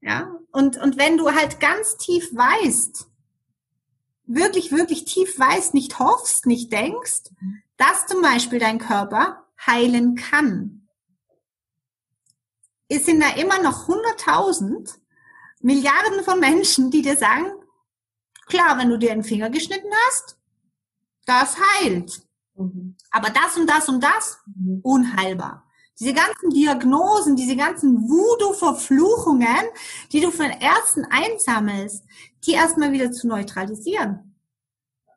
Ja, 0.00 0.38
und, 0.52 0.76
und 0.78 0.96
wenn 0.96 1.16
du 1.16 1.32
halt 1.32 1.60
ganz 1.60 1.96
tief 1.96 2.30
weißt, 2.32 3.07
wirklich, 4.28 4.70
wirklich 4.70 5.04
tief 5.04 5.38
weißt, 5.38 5.74
nicht 5.74 5.98
hoffst, 5.98 6.46
nicht 6.46 6.72
denkst, 6.72 7.30
dass 7.76 8.06
zum 8.06 8.22
Beispiel 8.22 8.58
dein 8.58 8.78
Körper 8.78 9.44
heilen 9.66 10.14
kann, 10.14 10.78
es 12.88 13.04
sind 13.04 13.20
da 13.20 13.28
immer 13.30 13.62
noch 13.62 13.88
100.000 13.88 14.98
Milliarden 15.60 16.24
von 16.24 16.40
Menschen, 16.40 16.90
die 16.90 17.02
dir 17.02 17.16
sagen, 17.16 17.52
klar, 18.46 18.78
wenn 18.78 18.88
du 18.88 18.98
dir 18.98 19.12
einen 19.12 19.24
Finger 19.24 19.50
geschnitten 19.50 19.90
hast, 20.06 20.38
das 21.26 21.56
heilt. 21.58 22.22
Mhm. 22.54 22.96
Aber 23.10 23.30
das 23.30 23.56
und 23.56 23.68
das 23.68 23.88
und 23.88 24.02
das, 24.02 24.38
mhm. 24.46 24.80
unheilbar. 24.82 25.67
Diese 26.00 26.14
ganzen 26.14 26.50
Diagnosen, 26.50 27.34
diese 27.34 27.56
ganzen 27.56 28.08
Voodoo-Verfluchungen, 28.08 29.66
die 30.12 30.20
du 30.20 30.30
von 30.30 30.46
Ärzten 30.46 31.04
einsammelst, 31.10 32.04
die 32.44 32.52
erstmal 32.52 32.92
wieder 32.92 33.10
zu 33.10 33.26
neutralisieren. 33.26 34.36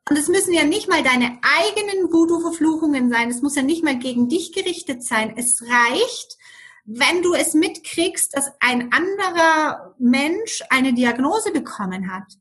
Und 0.09 0.17
es 0.17 0.27
müssen 0.27 0.53
ja 0.53 0.63
nicht 0.63 0.89
mal 0.89 1.03
deine 1.03 1.39
eigenen 1.41 2.11
Voodoo-Verfluchungen 2.11 3.11
sein. 3.11 3.29
Es 3.29 3.41
muss 3.41 3.55
ja 3.55 3.61
nicht 3.61 3.83
mal 3.83 3.97
gegen 3.97 4.27
dich 4.27 4.51
gerichtet 4.51 5.03
sein. 5.03 5.35
Es 5.37 5.61
reicht, 5.61 6.37
wenn 6.85 7.21
du 7.21 7.33
es 7.33 7.53
mitkriegst, 7.53 8.35
dass 8.35 8.51
ein 8.59 8.91
anderer 8.91 9.95
Mensch 9.99 10.63
eine 10.69 10.93
Diagnose 10.93 11.51
bekommen 11.51 12.11
hat. 12.11 12.33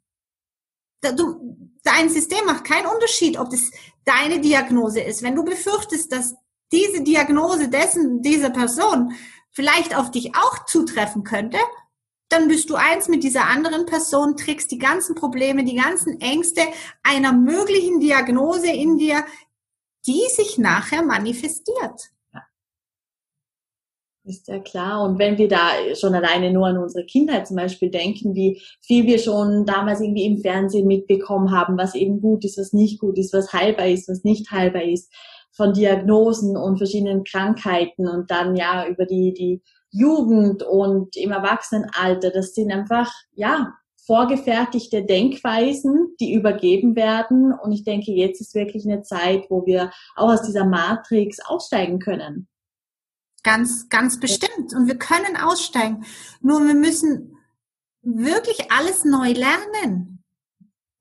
Du, 1.16 1.70
dein 1.82 2.09
System 2.09 2.44
macht 2.47 2.64
keinen 2.64 2.87
Unterschied, 2.87 3.38
ob 3.38 3.50
das 3.50 3.70
deine 4.04 4.40
Diagnose 4.40 5.00
ist. 5.00 5.23
Wenn 5.23 5.37
du 5.37 5.44
befürchtest, 5.44 6.11
dass 6.11 6.35
diese 6.73 7.03
Diagnose 7.03 7.69
dessen, 7.69 8.23
dieser 8.23 8.50
Person 8.50 9.12
vielleicht 9.50 9.97
auf 9.97 10.11
dich 10.11 10.35
auch 10.37 10.65
zutreffen 10.67 11.25
könnte, 11.25 11.59
dann 12.29 12.47
bist 12.47 12.71
du 12.71 12.77
eins 12.77 13.09
mit 13.09 13.25
dieser 13.25 13.47
anderen 13.47 13.87
Person, 13.87 14.37
trägst 14.37 14.71
die 14.71 14.79
ganzen 14.79 15.17
Probleme, 15.17 15.65
die 15.65 15.75
ganzen 15.75 16.21
Ängste 16.21 16.62
einer 17.03 17.33
möglichen 17.33 17.99
Diagnose 17.99 18.71
in 18.71 18.99
dir, 18.99 19.25
die 20.07 20.23
sich 20.31 20.57
nachher 20.57 21.03
manifestiert. 21.03 22.11
Ist 24.23 24.49
ja 24.49 24.61
klar. 24.61 25.03
Und 25.03 25.19
wenn 25.19 25.39
wir 25.39 25.49
da 25.49 25.71
schon 25.99 26.15
alleine 26.15 26.53
nur 26.53 26.67
an 26.67 26.79
unsere 26.79 27.05
Kindheit 27.05 27.49
zum 27.49 27.57
Beispiel 27.57 27.91
denken, 27.91 28.35
wie 28.35 28.62
viel 28.81 29.07
wir 29.07 29.19
schon 29.19 29.65
damals 29.65 30.00
irgendwie 30.00 30.27
im 30.27 30.39
Fernsehen 30.39 30.87
mitbekommen 30.87 31.50
haben, 31.50 31.77
was 31.79 31.95
eben 31.95 32.21
gut 32.21 32.45
ist, 32.45 32.59
was 32.59 32.73
nicht 32.73 33.00
gut 33.00 33.19
ist, 33.19 33.33
was 33.33 33.53
heilbar 33.53 33.89
ist, 33.89 34.09
was 34.09 34.23
nicht 34.23 34.50
heilbar 34.50 34.85
ist, 34.85 35.11
von 35.61 35.75
Diagnosen 35.75 36.57
und 36.57 36.79
verschiedenen 36.79 37.23
Krankheiten 37.23 38.09
und 38.09 38.31
dann 38.31 38.57
ja 38.57 38.87
über 38.87 39.05
die, 39.05 39.35
die 39.35 39.62
Jugend 39.90 40.62
und 40.62 41.14
im 41.17 41.33
Erwachsenenalter, 41.33 42.31
das 42.31 42.55
sind 42.55 42.73
einfach, 42.73 43.12
ja, 43.35 43.75
vorgefertigte 44.07 45.05
Denkweisen, 45.05 46.17
die 46.19 46.33
übergeben 46.33 46.97
werden. 46.97 47.52
Und 47.52 47.73
ich 47.73 47.85
denke, 47.85 48.11
jetzt 48.11 48.40
ist 48.40 48.55
wirklich 48.55 48.87
eine 48.87 49.02
Zeit, 49.02 49.50
wo 49.50 49.67
wir 49.67 49.90
auch 50.17 50.33
aus 50.33 50.43
dieser 50.43 50.64
Matrix 50.64 51.40
aussteigen 51.45 51.99
können. 51.99 52.49
Ganz, 53.43 53.90
ganz 53.90 54.19
bestimmt. 54.19 54.75
Und 54.75 54.87
wir 54.87 54.97
können 54.97 55.37
aussteigen. 55.37 56.07
Nur 56.40 56.61
wir 56.67 56.75
müssen 56.75 57.37
wirklich 58.00 58.73
alles 58.73 59.05
neu 59.05 59.33
lernen. 59.33 60.20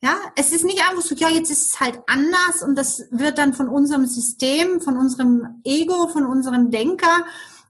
Ja, 0.02 0.18
es 0.36 0.54
ist 0.54 0.64
nicht 0.64 0.80
einfach 0.80 1.02
so, 1.02 1.14
ja, 1.16 1.30
jetzt 1.30 1.52
ist 1.52 1.74
es 1.74 1.80
halt 1.80 2.00
anders 2.08 2.64
und 2.64 2.76
das 2.76 3.04
wird 3.12 3.38
dann 3.38 3.54
von 3.54 3.68
unserem 3.68 4.06
System, 4.06 4.80
von 4.80 4.98
unserem 4.98 5.62
Ego, 5.66 6.08
von 6.08 6.26
unserem 6.26 6.72
Denker, 6.72 7.26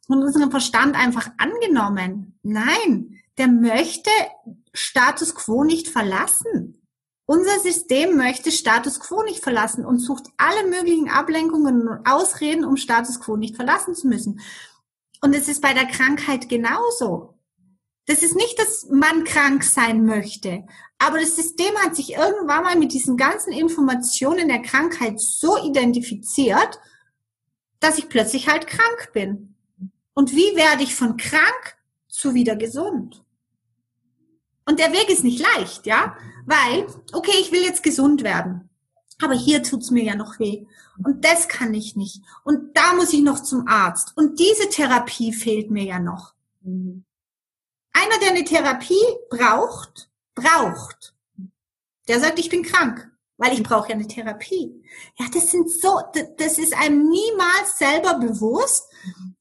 von 0.05 0.21
unserem 0.21 0.51
Verstand 0.51 0.95
einfach 0.95 1.31
angenommen. 1.37 2.37
Nein, 2.43 3.19
der 3.39 3.47
möchte 3.47 4.11
Status 4.73 5.33
quo 5.33 5.63
nicht 5.63 5.87
verlassen. 5.87 6.79
Unser 7.25 7.59
System 7.59 8.17
möchte 8.17 8.51
Status 8.51 8.99
quo 8.99 9.23
nicht 9.23 9.43
verlassen 9.43 9.85
und 9.85 9.99
sucht 9.99 10.25
alle 10.37 10.67
möglichen 10.67 11.09
Ablenkungen 11.09 11.87
und 11.87 12.07
Ausreden, 12.07 12.65
um 12.65 12.75
Status 12.75 13.19
quo 13.19 13.37
nicht 13.37 13.55
verlassen 13.55 13.95
zu 13.95 14.07
müssen. 14.07 14.39
Und 15.21 15.35
es 15.35 15.47
ist 15.47 15.61
bei 15.61 15.73
der 15.73 15.85
Krankheit 15.85 16.49
genauso. 16.49 17.38
Das 18.09 18.23
ist 18.23 18.35
nicht, 18.35 18.57
dass 18.57 18.87
man 18.89 19.23
krank 19.23 19.63
sein 19.63 20.03
möchte, 20.03 20.65
aber 20.97 21.19
das 21.19 21.35
System 21.35 21.75
hat 21.77 21.95
sich 21.95 22.13
irgendwann 22.13 22.63
mal 22.63 22.75
mit 22.75 22.91
diesen 22.91 23.17
ganzen 23.17 23.53
Informationen 23.53 24.47
der 24.47 24.63
Krankheit 24.63 25.19
so 25.19 25.63
identifiziert, 25.63 26.79
dass 27.79 27.99
ich 27.99 28.09
plötzlich 28.09 28.47
halt 28.47 28.65
krank 28.65 29.11
bin. 29.13 29.53
Und 30.15 30.31
wie 30.31 30.55
werde 30.55 30.81
ich 30.81 30.95
von 30.95 31.17
krank 31.17 31.77
zu 32.07 32.33
wieder 32.33 32.55
gesund? 32.55 33.23
Und 34.65 34.79
der 34.79 34.91
Weg 34.91 35.07
ist 35.11 35.23
nicht 35.23 35.45
leicht, 35.55 35.85
ja? 35.85 36.17
Weil, 36.47 36.87
okay, 37.13 37.37
ich 37.39 37.51
will 37.51 37.61
jetzt 37.61 37.83
gesund 37.83 38.23
werden. 38.23 38.71
Aber 39.21 39.35
hier 39.35 39.61
tut's 39.61 39.91
mir 39.91 40.03
ja 40.03 40.15
noch 40.15 40.39
weh. 40.39 40.65
Und 41.05 41.25
das 41.25 41.47
kann 41.47 41.75
ich 41.75 41.95
nicht. 41.95 42.23
Und 42.43 42.75
da 42.75 42.95
muss 42.95 43.13
ich 43.13 43.21
noch 43.21 43.43
zum 43.43 43.67
Arzt. 43.67 44.13
Und 44.17 44.39
diese 44.39 44.67
Therapie 44.67 45.31
fehlt 45.31 45.69
mir 45.69 45.83
ja 45.83 45.99
noch. 45.99 46.33
Mhm. 46.63 47.05
Einer, 47.93 48.19
der 48.21 48.31
eine 48.31 48.43
Therapie 48.43 49.03
braucht, 49.29 50.09
braucht. 50.35 51.15
Der 52.07 52.19
sagt, 52.19 52.39
ich 52.39 52.49
bin 52.49 52.63
krank, 52.63 53.09
weil 53.37 53.53
ich 53.53 53.63
brauche 53.63 53.89
ja 53.89 53.95
eine 53.95 54.07
Therapie. 54.07 54.83
Ja, 55.17 55.27
das 55.33 55.51
sind 55.51 55.69
so, 55.69 56.01
das 56.37 56.57
ist 56.57 56.75
einem 56.75 57.09
niemals 57.09 57.77
selber 57.77 58.19
bewusst. 58.19 58.91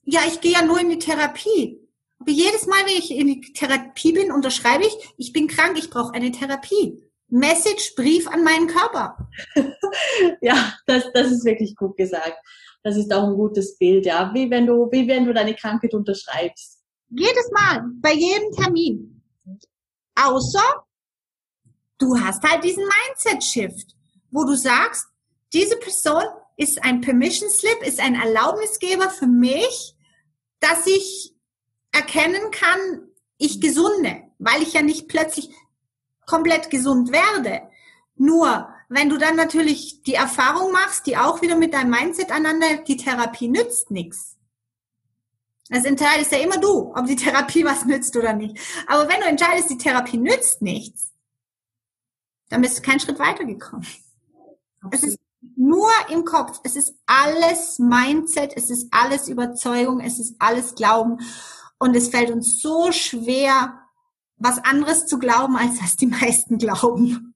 Ja, 0.05 0.21
ich 0.27 0.41
gehe 0.41 0.53
ja 0.53 0.63
nur 0.63 0.81
in 0.81 0.91
die 0.91 0.99
Therapie. 0.99 1.81
Aber 2.19 2.31
jedes 2.31 2.67
Mal, 2.67 2.81
wenn 2.85 2.99
ich 2.99 3.11
in 3.11 3.27
die 3.27 3.53
Therapie 3.53 4.13
bin, 4.13 4.33
unterschreibe 4.33 4.85
ich, 4.85 4.97
ich 5.17 5.33
bin 5.33 5.47
krank, 5.47 5.79
ich 5.79 5.91
brauche 5.91 6.15
eine 6.15 6.33
Therapie. 6.33 7.03
Message, 7.29 7.95
Brief 7.95 8.27
an 8.27 8.43
meinen 8.43 8.69
Körper. 8.69 9.29
ja, 10.41 10.75
das, 10.87 11.05
das 11.13 11.31
ist 11.31 11.45
wirklich 11.45 11.77
gut 11.77 11.97
gesagt. 11.97 12.39
Das 12.83 12.97
ist 12.97 13.13
auch 13.13 13.25
ein 13.25 13.35
gutes 13.35 13.77
Bild, 13.77 14.07
ja. 14.07 14.33
Wie 14.33 14.51
wenn 14.51 14.67
du, 14.67 14.89
wie 14.91 15.07
wenn 15.07 15.27
du 15.27 15.35
deine 15.35 15.55
Krankheit 15.55 15.95
unterschreibst. 15.95 16.78
Jedes 17.11 17.51
Mal, 17.53 17.85
bei 18.01 18.13
jedem 18.13 18.53
Termin. 18.53 19.23
Außer, 20.15 20.85
du 21.99 22.19
hast 22.19 22.43
halt 22.43 22.65
diesen 22.65 22.85
Mindset-Shift, 22.85 23.97
wo 24.31 24.45
du 24.45 24.55
sagst, 24.55 25.07
diese 25.53 25.77
Person 25.77 26.25
ist 26.57 26.83
ein 26.83 27.01
Permission 27.01 27.49
Slip, 27.49 27.83
ist 27.83 28.01
ein 28.01 28.15
Erlaubnisgeber 28.15 29.11
für 29.11 29.27
mich, 29.27 29.95
dass 30.61 30.87
ich 30.87 31.35
erkennen 31.93 32.51
kann, 32.51 33.09
ich 33.39 33.61
gesunde, 33.61 34.25
weil 34.39 34.63
ich 34.63 34.75
ja 34.75 34.83
nicht 34.83 35.09
plötzlich 35.09 35.51
komplett 36.27 36.69
gesund 36.69 37.13
werde. 37.13 37.63
Nur, 38.17 38.69
wenn 38.89 39.09
du 39.09 39.17
dann 39.17 39.37
natürlich 39.37 40.03
die 40.03 40.15
Erfahrung 40.15 40.73
machst, 40.73 41.07
die 41.07 41.17
auch 41.17 41.41
wieder 41.41 41.57
mit 41.57 41.73
deinem 41.73 41.91
Mindset 41.91 42.31
aneinander, 42.31 42.79
die 42.79 42.97
Therapie 42.97 43.49
nützt 43.49 43.91
nichts. 43.91 44.38
Das 45.71 45.85
entscheidest 45.85 46.33
ja 46.33 46.39
immer 46.39 46.59
du, 46.59 46.93
ob 46.95 47.07
die 47.07 47.17
Therapie 47.17 47.65
was 47.65 47.85
nützt 47.85 48.17
oder 48.17 48.33
nicht. 48.33 48.59
Aber 48.87 49.09
wenn 49.09 49.21
du 49.21 49.27
entscheidest, 49.27 49.71
die 49.71 49.79
Therapie 49.79 50.19
nützt 50.19 50.63
nichts, 50.63 51.13
dann 52.49 52.63
bist 52.63 52.79
du 52.79 52.83
keinen 52.83 53.01
Schritt 53.01 53.19
weitergekommen. 53.19 53.87
Es 54.91 55.03
ist 55.03 55.19
nur 55.57 55.91
im 56.11 56.25
Kopf. 56.25 56.61
Es 56.65 56.77
ist 56.77 56.95
alles 57.07 57.79
Mindset, 57.79 58.57
es 58.57 58.71
ist 58.71 58.89
alles 58.91 59.29
Überzeugung, 59.29 60.01
es 60.01 60.19
ist 60.19 60.37
alles 60.39 60.75
Glauben. 60.75 61.19
Und 61.79 61.95
es 61.95 62.09
fällt 62.09 62.31
uns 62.31 62.61
so 62.61 62.91
schwer, 62.91 63.75
was 64.37 64.59
anderes 64.65 65.07
zu 65.07 65.19
glauben, 65.19 65.57
als 65.57 65.83
was 65.83 65.97
die 65.97 66.07
meisten 66.07 66.59
glauben. 66.59 67.35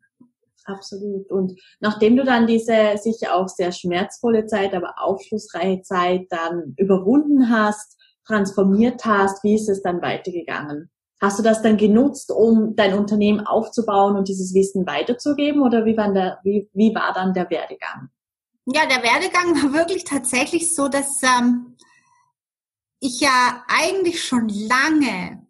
Absolut. 0.64 1.28
Und 1.30 1.60
nachdem 1.80 2.16
du 2.16 2.24
dann 2.24 2.46
diese 2.46 2.96
sicher 2.96 3.34
auch 3.34 3.48
sehr 3.48 3.72
schmerzvolle 3.72 4.46
Zeit, 4.46 4.74
aber 4.74 4.94
aufschlussreiche 4.98 5.82
Zeit 5.82 6.26
dann 6.30 6.74
überwunden 6.76 7.50
hast, 7.50 7.98
transformiert 8.26 9.04
hast, 9.04 9.42
wie 9.44 9.54
ist 9.54 9.68
es 9.68 9.82
dann 9.82 10.02
weitergegangen? 10.02 10.90
Hast 11.20 11.38
du 11.38 11.42
das 11.42 11.62
dann 11.62 11.76
genutzt, 11.76 12.32
um 12.32 12.74
dein 12.74 12.94
Unternehmen 12.94 13.46
aufzubauen 13.46 14.16
und 14.16 14.26
dieses 14.28 14.54
Wissen 14.54 14.86
weiterzugeben 14.86 15.62
oder 15.62 15.84
wie 15.84 15.96
war, 15.96 16.12
der, 16.12 16.40
wie, 16.42 16.68
wie 16.72 16.94
war 16.94 17.12
dann 17.12 17.32
der 17.32 17.48
Werdegang? 17.48 18.08
Ja, 18.66 18.86
der 18.86 19.02
Werdegang 19.02 19.54
war 19.62 19.72
wirklich 19.72 20.04
tatsächlich 20.04 20.74
so, 20.74 20.88
dass 20.88 21.22
ähm, 21.22 21.76
ich 22.98 23.20
ja 23.20 23.64
eigentlich 23.68 24.24
schon 24.24 24.48
lange 24.48 25.46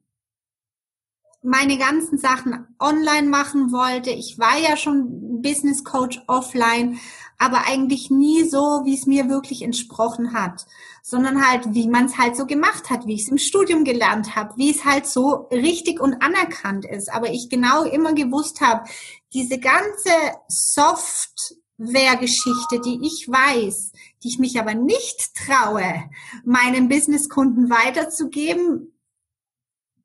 meine 1.42 1.76
ganzen 1.76 2.18
Sachen 2.18 2.66
online 2.78 3.28
machen 3.28 3.72
wollte. 3.72 4.11
Ich 4.11 4.38
war 4.38 4.58
ja 4.58 4.76
schon 4.76 5.42
Business 5.42 5.85
Coach 5.85 6.22
offline, 6.28 6.98
aber 7.38 7.66
eigentlich 7.66 8.11
nie 8.11 8.45
so, 8.45 8.83
wie 8.85 8.95
es 8.95 9.07
mir 9.07 9.29
wirklich 9.29 9.62
entsprochen 9.62 10.33
hat, 10.33 10.66
sondern 11.03 11.47
halt, 11.47 11.75
wie 11.75 11.88
man 11.88 12.07
es 12.07 12.18
halt 12.18 12.37
so 12.37 12.47
gemacht 12.47 12.90
hat, 12.90 13.07
wie 13.07 13.14
ich 13.14 13.23
es 13.23 13.29
im 13.29 13.38
Studium 13.38 13.85
gelernt 13.85 14.37
habe, 14.37 14.55
wie 14.57 14.71
es 14.71 14.85
halt 14.85 15.07
so 15.07 15.49
richtig 15.51 16.01
und 16.01 16.23
anerkannt 16.23 16.85
ist. 16.85 17.12
Aber 17.12 17.31
ich 17.31 17.49
genau 17.49 17.83
immer 17.85 18.14
gewusst 18.14 18.61
habe, 18.61 18.88
diese 19.33 19.59
ganze 19.59 20.11
Soft 20.49 21.57
Hardware-Geschichte, 21.83 22.81
die 22.81 23.01
ich 23.03 23.29
weiß, 23.29 23.92
die 24.23 24.29
ich 24.29 24.38
mich 24.38 24.59
aber 24.59 24.75
nicht 24.75 25.35
traue, 25.35 26.11
meinen 26.45 26.88
Businesskunden 26.88 27.71
weiterzugeben, 27.71 28.92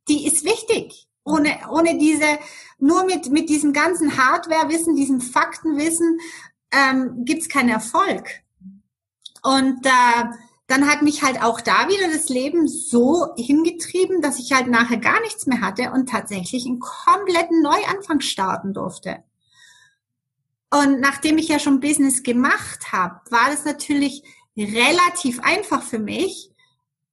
die 0.08 0.26
ist 0.26 0.44
wichtig. 0.44 1.08
Ohne, 1.24 1.60
ohne 1.70 1.98
diese, 1.98 2.40
nur 2.80 3.04
mit, 3.04 3.30
mit 3.30 3.50
diesem 3.50 3.74
ganzen 3.74 4.18
Hardware-Wissen, 4.18 4.96
diesem 4.96 5.20
Faktenwissen, 5.20 6.20
ähm, 6.72 7.26
gibt's 7.26 7.50
keinen 7.50 7.70
Erfolg. 7.70 8.28
Und 9.44 9.86
äh, 9.86 10.26
dann 10.68 10.88
hat 10.88 11.02
mich 11.02 11.24
halt 11.24 11.42
auch 11.42 11.62
da 11.62 11.88
wieder 11.88 12.12
das 12.12 12.28
Leben 12.28 12.68
so 12.68 13.34
hingetrieben, 13.38 14.22
dass 14.22 14.40
ich 14.40 14.52
halt 14.52 14.68
nachher 14.68 14.98
gar 14.98 15.22
nichts 15.22 15.48
mehr 15.48 15.62
hatte 15.62 15.92
und 15.92 16.10
tatsächlich 16.10 16.66
einen 16.66 16.80
kompletten 16.80 17.62
Neuanfang 17.62 18.20
starten 18.20 18.74
durfte. 18.74 19.24
Und 20.70 21.00
nachdem 21.00 21.38
ich 21.38 21.48
ja 21.48 21.60
schon 21.60 21.80
Business 21.80 22.24
gemacht 22.24 22.92
habe, 22.92 23.22
war 23.32 23.50
das 23.50 23.64
natürlich 23.64 24.24
relativ 24.58 25.40
einfach 25.40 25.82
für 25.82 26.00
mich, 26.00 26.52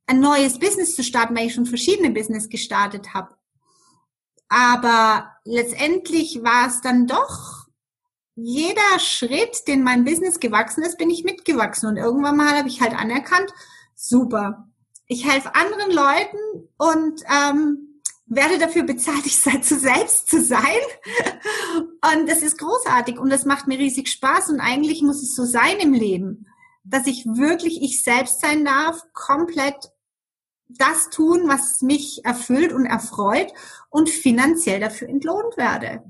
ein 0.07 0.21
neues 0.21 0.59
Business 0.59 0.97
zu 0.97 1.05
starten, 1.05 1.37
weil 1.37 1.47
ich 1.47 1.55
schon 1.55 1.67
verschiedene 1.67 2.11
Business 2.11 2.49
gestartet 2.49 3.15
habe. 3.15 3.35
Aber 4.49 5.31
letztendlich 5.45 6.43
war 6.43 6.67
es 6.67 6.81
dann 6.81 7.07
doch 7.07 7.54
jeder 8.37 8.99
Schritt, 8.99 9.69
den 9.69 9.83
mein 9.83 10.05
Business 10.05 10.41
gewachsen 10.41 10.83
ist, 10.83 10.99
bin 10.99 11.11
ich 11.11 11.25
mitgewachsen. 11.25 11.89
Und 11.89 11.97
irgendwann 11.97 12.37
mal 12.37 12.57
habe 12.57 12.69
ich 12.69 12.81
halt 12.81 12.95
anerkannt, 12.95 13.53
super. 13.95 14.69
Ich 15.07 15.29
helfe 15.29 15.55
anderen 15.55 15.93
Leuten 15.93 16.69
und 16.77 17.23
ähm, 17.31 18.01
werde 18.27 18.59
dafür 18.59 18.83
bezahlt, 18.83 19.25
ich 19.27 19.39
sei 19.39 19.59
zu 19.59 19.79
selbst 19.79 20.29
zu 20.29 20.43
sein. 20.43 20.63
Und 21.77 22.29
das 22.29 22.43
ist 22.43 22.59
großartig 22.59 23.19
und 23.19 23.31
das 23.31 23.45
macht 23.45 23.69
mir 23.69 23.79
riesig 23.79 24.09
Spaß. 24.09 24.51
Und 24.51 24.61
eigentlich 24.61 25.03
muss 25.03 25.23
es 25.23 25.35
so 25.35 25.45
sein 25.45 25.79
im 25.79 25.93
Leben, 25.93 26.47
dass 26.83 27.07
ich 27.07 27.25
wirklich 27.27 27.83
ich 27.83 28.03
selbst 28.03 28.41
sein 28.41 28.65
darf, 28.65 29.01
komplett 29.13 29.91
das 30.69 31.09
tun, 31.11 31.43
was 31.47 31.83
mich 31.83 32.25
erfüllt 32.25 32.73
und 32.73 32.87
erfreut 32.87 33.53
und 33.91 34.11
finanziell 34.11 34.81
dafür 34.81 35.09
entlohnt 35.09 35.57
werde 35.57 36.03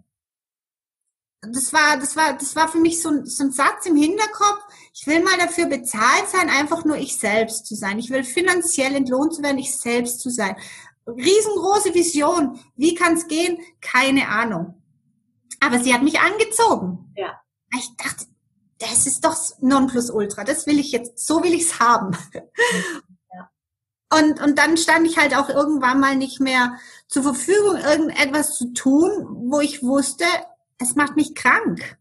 das 1.50 1.72
war, 1.72 1.96
das 1.98 2.16
war, 2.16 2.35
das 2.35 2.54
war 2.57 2.68
für 2.68 2.78
mich 2.78 3.02
so 3.02 3.09
ein, 3.09 3.26
so 3.26 3.44
ein 3.44 3.52
Satz 3.52 3.87
im 3.87 3.96
Hinterkopf. 3.96 4.62
Ich 4.92 5.07
will 5.07 5.22
mal 5.22 5.37
dafür 5.38 5.66
bezahlt 5.66 6.28
sein, 6.28 6.48
einfach 6.50 6.85
nur 6.85 6.96
ich 6.96 7.18
selbst 7.18 7.66
zu 7.66 7.74
sein. 7.74 7.98
Ich 7.98 8.11
will 8.11 8.24
finanziell 8.24 8.94
entlohnt 8.94 9.35
zu 9.35 9.42
werden, 9.42 9.59
ich 9.59 9.76
selbst 9.76 10.20
zu 10.20 10.30
sein. 10.30 10.57
Riesengroße 11.07 11.94
Vision. 11.94 12.61
Wie 12.76 12.94
kann 12.94 13.14
es 13.14 13.26
gehen? 13.26 13.59
Keine 13.80 14.28
Ahnung. 14.28 14.83
Aber 15.61 15.80
sie 15.80 15.92
hat 15.92 16.02
mich 16.02 16.20
angezogen. 16.20 17.12
Ja. 17.16 17.40
Ich 17.76 17.96
dachte, 17.96 18.26
das 18.78 19.07
ist 19.07 19.24
doch 19.24 19.37
Nonplusultra. 19.61 20.44
Das 20.44 20.66
will 20.66 20.78
ich 20.78 20.92
jetzt, 20.92 21.26
so 21.26 21.42
will 21.42 21.54
ich's 21.54 21.80
haben. 21.80 22.16
Ja. 23.33 23.50
Und, 24.18 24.40
und 24.40 24.59
dann 24.59 24.76
stand 24.76 25.07
ich 25.07 25.18
halt 25.18 25.37
auch 25.37 25.48
irgendwann 25.48 26.00
mal 26.00 26.16
nicht 26.16 26.40
mehr 26.40 26.78
zur 27.09 27.22
Verfügung, 27.22 27.76
irgendetwas 27.76 28.57
zu 28.57 28.72
tun, 28.72 29.11
wo 29.50 29.61
ich 29.61 29.83
wusste, 29.83 30.24
es 30.85 30.94
macht 30.94 31.16
mich 31.16 31.35
krank. 31.35 31.99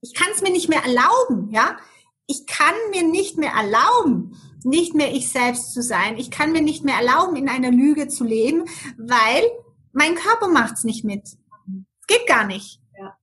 Ich 0.00 0.14
kann 0.14 0.28
es 0.34 0.42
mir 0.42 0.50
nicht 0.50 0.68
mehr 0.68 0.82
erlauben, 0.82 1.50
ja. 1.50 1.76
Ich 2.26 2.46
kann 2.46 2.74
mir 2.90 3.02
nicht 3.02 3.38
mehr 3.38 3.52
erlauben, 3.52 4.36
nicht 4.64 4.94
mehr 4.94 5.12
ich 5.12 5.30
selbst 5.30 5.72
zu 5.72 5.82
sein. 5.82 6.18
Ich 6.18 6.30
kann 6.30 6.52
mir 6.52 6.60
nicht 6.60 6.84
mehr 6.84 6.96
erlauben, 6.96 7.36
in 7.36 7.48
einer 7.48 7.70
Lüge 7.70 8.08
zu 8.08 8.24
leben, 8.24 8.64
weil 8.98 9.42
mein 9.92 10.14
Körper 10.14 10.48
macht's 10.48 10.84
nicht 10.84 11.04
mit. 11.04 11.24
Es 11.24 12.06
geht 12.06 12.26
gar 12.26 12.44
nicht. 12.44 12.80
Ja. 12.98 13.16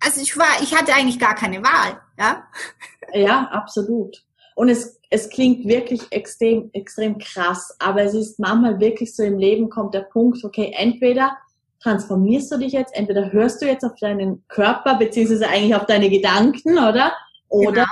Also 0.00 0.20
ich 0.20 0.36
war, 0.36 0.62
ich 0.62 0.76
hatte 0.76 0.94
eigentlich 0.94 1.18
gar 1.18 1.34
keine 1.34 1.62
Wahl, 1.62 2.00
ja. 2.18 2.48
Ja, 3.12 3.44
absolut. 3.48 4.24
Und 4.56 4.68
es, 4.68 5.00
es 5.10 5.28
klingt 5.30 5.66
wirklich 5.66 6.02
extrem, 6.10 6.70
extrem 6.72 7.18
krass, 7.18 7.74
aber 7.78 8.02
es 8.02 8.14
ist 8.14 8.38
manchmal 8.38 8.78
wirklich 8.80 9.14
so 9.14 9.22
im 9.22 9.38
Leben 9.38 9.70
kommt 9.70 9.94
der 9.94 10.02
Punkt, 10.02 10.44
okay, 10.44 10.72
entweder 10.76 11.36
transformierst 11.82 12.52
du 12.52 12.58
dich 12.58 12.72
jetzt, 12.72 12.94
entweder 12.94 13.32
hörst 13.32 13.62
du 13.62 13.66
jetzt 13.66 13.84
auf 13.84 13.94
deinen 14.00 14.44
Körper, 14.48 14.96
beziehungsweise 14.96 15.48
eigentlich 15.48 15.74
auf 15.74 15.86
deine 15.86 16.10
Gedanken, 16.10 16.78
oder? 16.78 17.12
Oder 17.48 17.72
genau. 17.72 17.86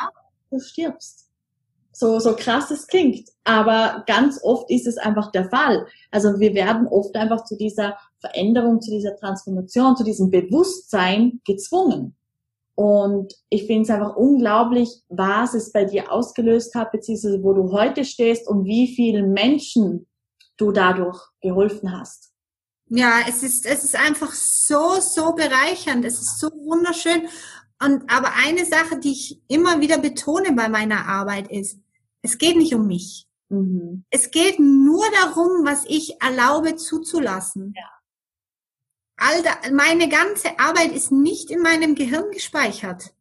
du 0.50 0.60
stirbst. 0.60 1.28
So, 1.92 2.20
so 2.20 2.36
krass 2.36 2.70
es 2.70 2.86
klingt. 2.86 3.28
Aber 3.42 4.04
ganz 4.06 4.40
oft 4.44 4.70
ist 4.70 4.86
es 4.86 4.98
einfach 4.98 5.32
der 5.32 5.48
Fall. 5.50 5.86
Also 6.12 6.38
wir 6.38 6.54
werden 6.54 6.86
oft 6.86 7.16
einfach 7.16 7.44
zu 7.44 7.56
dieser 7.56 7.96
Veränderung, 8.20 8.80
zu 8.80 8.90
dieser 8.90 9.16
Transformation, 9.16 9.96
zu 9.96 10.04
diesem 10.04 10.30
Bewusstsein 10.30 11.40
gezwungen. 11.44 12.14
Und 12.76 13.34
ich 13.48 13.66
finde 13.66 13.82
es 13.82 13.90
einfach 13.90 14.14
unglaublich, 14.14 15.02
was 15.08 15.54
es 15.54 15.72
bei 15.72 15.84
dir 15.84 16.12
ausgelöst 16.12 16.76
hat, 16.76 16.92
beziehungsweise 16.92 17.42
wo 17.42 17.52
du 17.52 17.72
heute 17.72 18.04
stehst 18.04 18.46
und 18.46 18.64
wie 18.64 18.94
vielen 18.94 19.32
Menschen 19.32 20.06
du 20.56 20.70
dadurch 20.70 21.18
geholfen 21.40 21.98
hast. 21.98 22.30
Ja, 22.90 23.20
es 23.28 23.42
ist, 23.42 23.66
es 23.66 23.84
ist 23.84 23.96
einfach 23.96 24.32
so, 24.32 25.00
so 25.00 25.32
bereichernd. 25.32 26.04
Es 26.04 26.20
ist 26.20 26.38
so 26.38 26.48
wunderschön. 26.48 27.28
Und, 27.82 28.10
aber 28.10 28.32
eine 28.34 28.64
Sache, 28.64 28.98
die 28.98 29.12
ich 29.12 29.40
immer 29.48 29.80
wieder 29.80 29.98
betone 29.98 30.52
bei 30.52 30.68
meiner 30.68 31.06
Arbeit 31.06 31.50
ist, 31.50 31.78
es 32.22 32.38
geht 32.38 32.56
nicht 32.56 32.74
um 32.74 32.86
mich. 32.86 33.26
Mhm. 33.50 34.04
Es 34.10 34.30
geht 34.30 34.58
nur 34.58 35.04
darum, 35.22 35.64
was 35.64 35.84
ich 35.86 36.20
erlaube 36.20 36.76
zuzulassen. 36.76 37.74
Ja. 37.76 37.90
All 39.16 39.42
da, 39.42 39.56
meine 39.72 40.08
ganze 40.08 40.58
Arbeit 40.58 40.92
ist 40.92 41.12
nicht 41.12 41.50
in 41.50 41.60
meinem 41.60 41.94
Gehirn 41.94 42.30
gespeichert, 42.30 43.14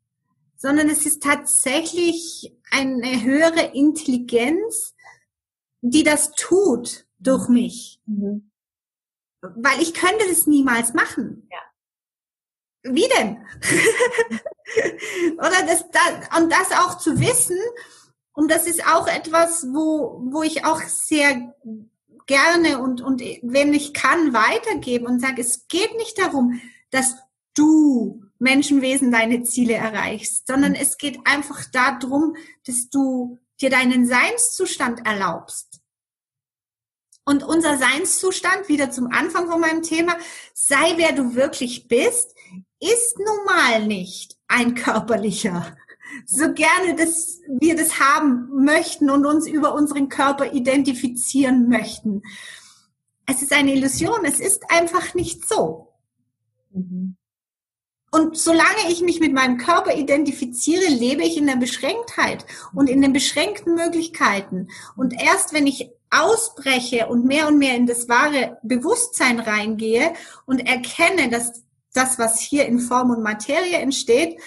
sondern 0.55 0.89
es 0.89 1.05
ist 1.05 1.23
tatsächlich 1.23 2.53
eine 2.71 3.23
höhere 3.23 3.73
Intelligenz, 3.73 4.95
die 5.81 6.03
das 6.03 6.31
tut 6.31 7.05
durch 7.19 7.47
mich. 7.49 7.99
Mhm 8.05 8.51
weil 9.55 9.81
ich 9.81 9.93
könnte 9.93 10.27
das 10.27 10.47
niemals 10.47 10.93
machen. 10.93 11.47
Ja. 11.51 11.59
Wie 12.93 13.07
denn? 13.17 13.45
Oder 15.37 15.65
das, 15.65 15.85
das, 15.91 16.39
und 16.39 16.51
das 16.51 16.71
auch 16.71 16.97
zu 16.97 17.19
wissen, 17.19 17.57
und 18.33 18.51
das 18.51 18.67
ist 18.67 18.85
auch 18.85 19.07
etwas, 19.07 19.65
wo, 19.73 20.21
wo 20.31 20.43
ich 20.43 20.63
auch 20.63 20.81
sehr 20.83 21.55
gerne 22.27 22.79
und, 22.79 23.01
und 23.01 23.21
wenn 23.41 23.73
ich 23.73 23.95
kann, 23.95 24.31
weitergebe 24.31 25.07
und 25.07 25.19
sage, 25.19 25.41
es 25.41 25.67
geht 25.67 25.95
nicht 25.95 26.19
darum, 26.19 26.61
dass 26.91 27.15
du 27.55 28.21
Menschenwesen 28.37 29.11
deine 29.11 29.41
Ziele 29.41 29.73
erreichst, 29.73 30.45
sondern 30.45 30.73
mhm. 30.73 30.77
es 30.79 30.97
geht 30.97 31.19
einfach 31.25 31.65
darum, 31.71 32.35
dass 32.65 32.89
du 32.89 33.39
dir 33.59 33.71
deinen 33.71 34.05
Seinszustand 34.05 35.07
erlaubst. 35.07 35.81
Und 37.27 37.43
unser 37.43 37.77
Seinszustand, 37.77 38.69
wieder 38.69 38.89
zum 38.89 39.11
Anfang 39.11 39.49
von 39.49 39.59
meinem 39.59 39.83
Thema, 39.83 40.15
sei 40.53 40.93
wer 40.95 41.11
du 41.11 41.35
wirklich 41.35 41.89
bist, 41.89 42.33
ist 42.79 43.17
nun 43.19 43.45
mal 43.45 43.85
nicht 43.85 44.37
ein 44.47 44.75
körperlicher. 44.75 45.75
So 46.25 46.53
gerne, 46.53 46.95
dass 46.95 47.41
wir 47.49 47.75
das 47.75 47.99
haben 47.99 48.63
möchten 48.63 49.09
und 49.09 49.25
uns 49.25 49.45
über 49.45 49.75
unseren 49.75 50.07
Körper 50.07 50.53
identifizieren 50.53 51.67
möchten. 51.67 52.23
Es 53.25 53.41
ist 53.41 53.51
eine 53.51 53.73
Illusion, 53.73 54.23
es 54.23 54.39
ist 54.39 54.71
einfach 54.71 55.13
nicht 55.13 55.45
so. 55.49 55.89
Mhm. 56.71 57.17
Und 58.09 58.37
solange 58.37 58.89
ich 58.89 59.01
mich 59.01 59.19
mit 59.19 59.33
meinem 59.33 59.57
Körper 59.57 59.97
identifiziere, 59.97 60.87
lebe 60.87 61.23
ich 61.23 61.35
in 61.35 61.45
der 61.45 61.57
Beschränktheit 61.57 62.45
und 62.73 62.89
in 62.89 63.01
den 63.01 63.11
beschränkten 63.11 63.75
Möglichkeiten. 63.75 64.69
Und 64.95 65.13
erst 65.21 65.51
wenn 65.51 65.67
ich 65.67 65.91
ausbreche 66.09 67.07
und 67.07 67.25
mehr 67.25 67.47
und 67.47 67.57
mehr 67.57 67.75
in 67.75 67.85
das 67.85 68.07
wahre 68.07 68.57
Bewusstsein 68.63 69.39
reingehe 69.39 70.13
und 70.45 70.59
erkenne, 70.59 71.29
dass 71.29 71.63
das, 71.93 72.19
was 72.19 72.39
hier 72.39 72.65
in 72.65 72.79
Form 72.79 73.09
und 73.09 73.23
Materie 73.23 73.77
entsteht, 73.77 74.39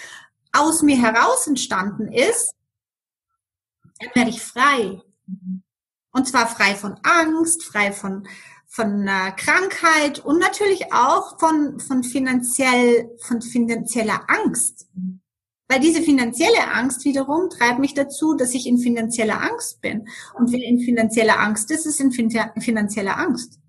aus 0.52 0.82
mir 0.82 0.96
heraus 0.96 1.46
entstanden 1.46 2.08
ist, 2.08 2.54
dann 3.98 4.10
werde 4.14 4.30
ich 4.30 4.42
frei. 4.42 5.00
Und 6.12 6.28
zwar 6.28 6.46
frei 6.46 6.74
von 6.74 6.98
Angst, 7.02 7.62
frei 7.62 7.92
von, 7.92 8.26
von 8.66 9.06
äh, 9.06 9.32
Krankheit 9.36 10.18
und 10.20 10.38
natürlich 10.38 10.92
auch 10.92 11.38
von, 11.38 11.78
von 11.78 12.02
finanziell, 12.02 13.16
von 13.20 13.42
finanzieller 13.42 14.22
Angst. 14.28 14.88
Weil 15.70 15.78
diese 15.78 16.02
finanzielle 16.02 16.72
Angst 16.74 17.04
wiederum 17.04 17.48
treibt 17.48 17.78
mich 17.78 17.94
dazu, 17.94 18.34
dass 18.34 18.54
ich 18.54 18.66
in 18.66 18.78
finanzieller 18.78 19.40
Angst 19.40 19.80
bin. 19.80 20.08
Und 20.36 20.50
wer 20.50 20.64
in 20.64 20.80
finanzieller 20.80 21.38
Angst 21.38 21.70
ist, 21.70 21.86
ist 21.86 22.00
in 22.00 22.10
finanzieller 22.10 23.16
Angst. 23.16 23.60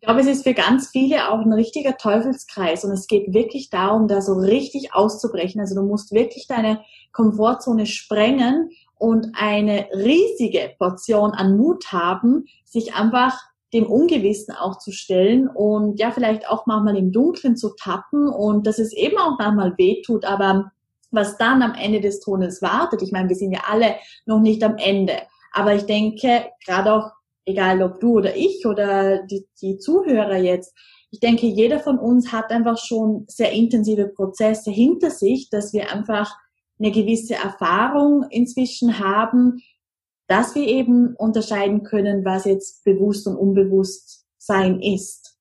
Ich 0.00 0.06
glaube, 0.06 0.20
es 0.20 0.26
ist 0.26 0.44
für 0.44 0.54
ganz 0.54 0.88
viele 0.88 1.28
auch 1.28 1.40
ein 1.40 1.52
richtiger 1.52 1.98
Teufelskreis 1.98 2.82
und 2.84 2.92
es 2.92 3.08
geht 3.08 3.34
wirklich 3.34 3.68
darum, 3.68 4.08
da 4.08 4.22
so 4.22 4.38
richtig 4.38 4.94
auszubrechen. 4.94 5.60
Also 5.60 5.74
du 5.74 5.82
musst 5.82 6.12
wirklich 6.12 6.46
deine 6.46 6.80
Komfortzone 7.12 7.84
sprengen 7.84 8.70
und 8.94 9.26
eine 9.34 9.88
riesige 9.92 10.74
Portion 10.78 11.32
an 11.32 11.58
Mut 11.58 11.92
haben, 11.92 12.46
sich 12.64 12.94
einfach 12.94 13.38
dem 13.72 13.86
Ungewissen 13.86 14.54
auch 14.54 14.78
zu 14.78 14.92
stellen 14.92 15.48
und 15.48 15.98
ja, 16.00 16.10
vielleicht 16.10 16.48
auch 16.48 16.66
manchmal 16.66 16.96
im 16.96 17.12
Dunkeln 17.12 17.56
zu 17.56 17.74
tappen 17.76 18.28
und 18.28 18.66
dass 18.66 18.78
es 18.78 18.92
eben 18.92 19.18
auch 19.18 19.38
manchmal 19.38 19.76
wehtut, 19.76 20.24
aber 20.24 20.70
was 21.10 21.36
dann 21.38 21.62
am 21.62 21.74
Ende 21.74 22.00
des 22.00 22.20
Tunnels 22.20 22.62
wartet, 22.62 23.02
ich 23.02 23.12
meine, 23.12 23.28
wir 23.28 23.36
sind 23.36 23.52
ja 23.52 23.62
alle 23.68 23.96
noch 24.26 24.40
nicht 24.40 24.62
am 24.62 24.76
Ende, 24.76 25.14
aber 25.52 25.74
ich 25.74 25.84
denke, 25.84 26.46
gerade 26.64 26.92
auch, 26.92 27.10
egal 27.44 27.82
ob 27.82 28.00
du 28.00 28.18
oder 28.18 28.36
ich 28.36 28.66
oder 28.66 29.22
die, 29.26 29.46
die 29.60 29.78
Zuhörer 29.78 30.36
jetzt, 30.36 30.74
ich 31.10 31.20
denke, 31.20 31.46
jeder 31.46 31.80
von 31.80 31.98
uns 31.98 32.32
hat 32.32 32.50
einfach 32.50 32.76
schon 32.78 33.24
sehr 33.28 33.52
intensive 33.52 34.08
Prozesse 34.08 34.70
hinter 34.70 35.10
sich, 35.10 35.48
dass 35.48 35.72
wir 35.72 35.90
einfach 35.90 36.34
eine 36.78 36.90
gewisse 36.90 37.34
Erfahrung 37.34 38.24
inzwischen 38.30 38.98
haben, 38.98 39.60
dass 40.28 40.54
wir 40.54 40.66
eben 40.66 41.16
unterscheiden 41.16 41.82
können, 41.82 42.24
was 42.24 42.44
jetzt 42.44 42.84
bewusst 42.84 43.26
und 43.26 43.36
unbewusst 43.36 44.26
sein 44.38 44.80
ist. 44.80 45.36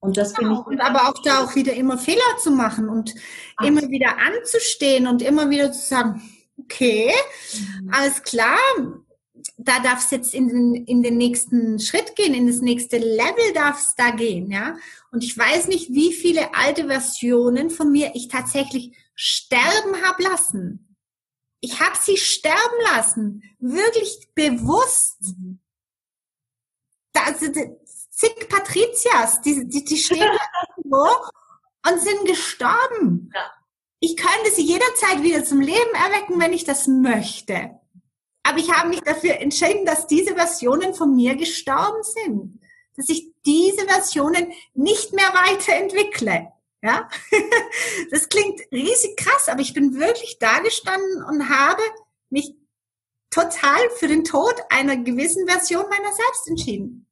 Und 0.00 0.16
das 0.16 0.34
finde 0.34 0.50
genau. 0.50 0.60
ich. 0.62 0.66
Und 0.68 0.80
aber 0.80 1.08
auch 1.08 1.22
da 1.22 1.44
auch 1.44 1.54
wieder 1.54 1.74
immer 1.74 1.98
Fehler 1.98 2.20
zu 2.40 2.50
machen 2.50 2.88
und 2.88 3.14
Ach. 3.56 3.66
immer 3.66 3.82
wieder 3.82 4.16
anzustehen 4.18 5.06
und 5.06 5.22
immer 5.22 5.50
wieder 5.50 5.70
zu 5.72 5.80
sagen, 5.80 6.22
okay, 6.58 7.12
mhm. 7.54 7.90
alles 7.92 8.22
klar, 8.22 8.58
da 9.58 9.80
darf 9.80 10.04
es 10.04 10.10
jetzt 10.10 10.34
in 10.34 10.48
den, 10.48 10.74
in 10.74 11.02
den 11.02 11.16
nächsten 11.16 11.80
Schritt 11.80 12.14
gehen, 12.14 12.34
in 12.34 12.46
das 12.46 12.60
nächste 12.60 12.98
Level 12.98 13.52
darf 13.54 13.80
es 13.80 13.94
da 13.96 14.10
gehen, 14.10 14.50
ja. 14.50 14.76
Und 15.10 15.24
ich 15.24 15.36
weiß 15.36 15.68
nicht, 15.68 15.90
wie 15.90 16.12
viele 16.12 16.54
alte 16.54 16.86
Versionen 16.86 17.70
von 17.70 17.90
mir 17.90 18.12
ich 18.14 18.28
tatsächlich 18.28 18.96
sterben 19.14 20.02
habe 20.04 20.22
lassen 20.22 20.91
ich 21.62 21.80
habe 21.80 21.96
sie 21.96 22.16
sterben 22.16 22.80
lassen, 22.92 23.42
wirklich 23.60 24.28
bewusst. 24.34 25.18
Mhm. 25.22 25.60
Da 27.12 27.32
sind 27.34 27.56
zig 28.10 28.48
Patrizias, 28.48 29.40
die, 29.42 29.66
die, 29.68 29.84
die 29.84 29.96
stehen 29.96 30.28
irgendwo 30.76 31.06
und 31.88 32.00
sind 32.00 32.26
gestorben. 32.26 33.30
Ja. 33.32 33.50
Ich 34.00 34.16
könnte 34.16 34.50
sie 34.50 34.62
jederzeit 34.62 35.22
wieder 35.22 35.44
zum 35.44 35.60
Leben 35.60 35.94
erwecken, 35.94 36.40
wenn 36.40 36.52
ich 36.52 36.64
das 36.64 36.88
möchte. 36.88 37.78
Aber 38.42 38.58
ich 38.58 38.72
habe 38.72 38.88
mich 38.88 39.00
dafür 39.02 39.38
entschieden, 39.38 39.86
dass 39.86 40.08
diese 40.08 40.34
Versionen 40.34 40.94
von 40.94 41.14
mir 41.14 41.36
gestorben 41.36 42.02
sind. 42.02 42.60
Dass 42.96 43.08
ich 43.08 43.32
diese 43.46 43.86
Versionen 43.86 44.52
nicht 44.74 45.12
mehr 45.12 45.32
weiterentwickle. 45.32 46.52
Ja, 46.82 47.08
das 48.10 48.28
klingt 48.28 48.60
riesig 48.72 49.16
krass, 49.16 49.48
aber 49.48 49.60
ich 49.60 49.72
bin 49.72 49.98
wirklich 49.98 50.38
da 50.40 50.58
gestanden 50.58 51.22
und 51.24 51.48
habe 51.48 51.82
mich 52.28 52.56
total 53.30 53.78
für 53.98 54.08
den 54.08 54.24
Tod 54.24 54.54
einer 54.68 54.96
gewissen 54.96 55.46
Version 55.48 55.88
meiner 55.88 56.12
selbst 56.12 56.48
entschieden. 56.48 57.06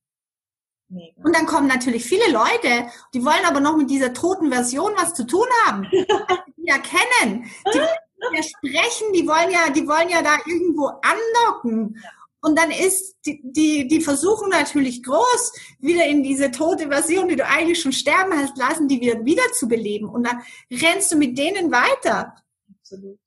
Mega. 0.89 1.23
Und 1.23 1.37
dann 1.37 1.47
kommen 1.47 1.69
natürlich 1.69 2.05
viele 2.05 2.33
Leute, 2.33 2.91
die 3.15 3.25
wollen 3.25 3.45
aber 3.47 3.61
noch 3.61 3.77
mit 3.77 3.91
dieser 3.91 4.13
toten 4.13 4.51
Version 4.51 4.93
was 4.97 5.15
zu 5.15 5.25
tun 5.25 5.47
haben. 5.65 5.87
die 6.57 6.67
ja 6.67 6.79
kennen, 6.79 7.49
die 7.73 7.79
ja 7.79 8.43
sprechen, 8.43 9.13
die 9.13 9.27
wollen 9.27 9.53
ja, 9.53 9.71
die 9.71 9.87
wollen 9.87 10.09
ja 10.09 10.21
da 10.21 10.39
irgendwo 10.47 10.87
andocken. 10.87 11.97
Ja. 12.03 12.11
Und 12.43 12.59
dann 12.59 12.71
ist 12.71 13.17
die, 13.27 13.41
die, 13.43 13.87
die 13.87 14.01
versuchen 14.01 14.49
natürlich 14.49 15.03
groß, 15.03 15.53
wieder 15.79 16.07
in 16.07 16.23
diese 16.23 16.51
tote 16.51 16.89
Version, 16.89 17.29
die 17.29 17.37
du 17.37 17.47
eigentlich 17.47 17.81
schon 17.81 17.93
sterben 17.93 18.33
hast 18.33 18.57
lassen, 18.57 18.89
die 18.89 19.01
wieder, 19.01 19.25
wieder 19.25 19.43
zu 19.53 19.69
beleben. 19.69 20.09
Und 20.09 20.27
dann 20.27 20.43
rennst 20.71 21.13
du 21.13 21.17
mit 21.17 21.37
denen 21.37 21.71
weiter. 21.71 22.35
Absolut. 22.81 23.19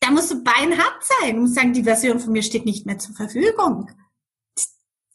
Da 0.00 0.10
musst 0.10 0.30
du 0.32 0.42
beinhart 0.42 1.02
sein. 1.20 1.38
Musst 1.38 1.54
sagen, 1.54 1.72
die 1.72 1.84
Version 1.84 2.18
von 2.20 2.32
mir 2.32 2.42
steht 2.42 2.66
nicht 2.66 2.84
mehr 2.84 2.98
zur 2.98 3.14
Verfügung. 3.14 3.88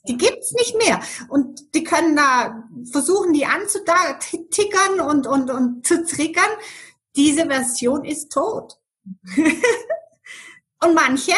Die 0.07 0.17
gibt's 0.17 0.53
nicht 0.53 0.77
mehr. 0.77 1.01
Und 1.27 1.75
die 1.75 1.83
können 1.83 2.15
da 2.15 2.63
versuchen, 2.91 3.33
die 3.33 3.45
anzutickern 3.45 5.01
und, 5.01 5.27
und, 5.27 5.51
und 5.51 5.85
zu 5.85 6.05
triggern. 6.05 6.49
Diese 7.15 7.45
Version 7.45 8.05
ist 8.05 8.31
tot. 8.31 8.79
und 9.35 10.93
manche 10.93 11.33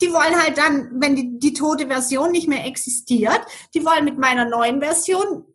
die 0.00 0.12
wollen 0.12 0.40
halt 0.40 0.58
dann, 0.58 1.00
wenn 1.00 1.16
die, 1.16 1.38
die 1.38 1.54
tote 1.54 1.86
Version 1.86 2.30
nicht 2.32 2.48
mehr 2.48 2.66
existiert, 2.66 3.40
die 3.74 3.84
wollen 3.84 4.04
mit 4.04 4.18
meiner 4.18 4.44
neuen 4.44 4.80
Version, 4.80 5.46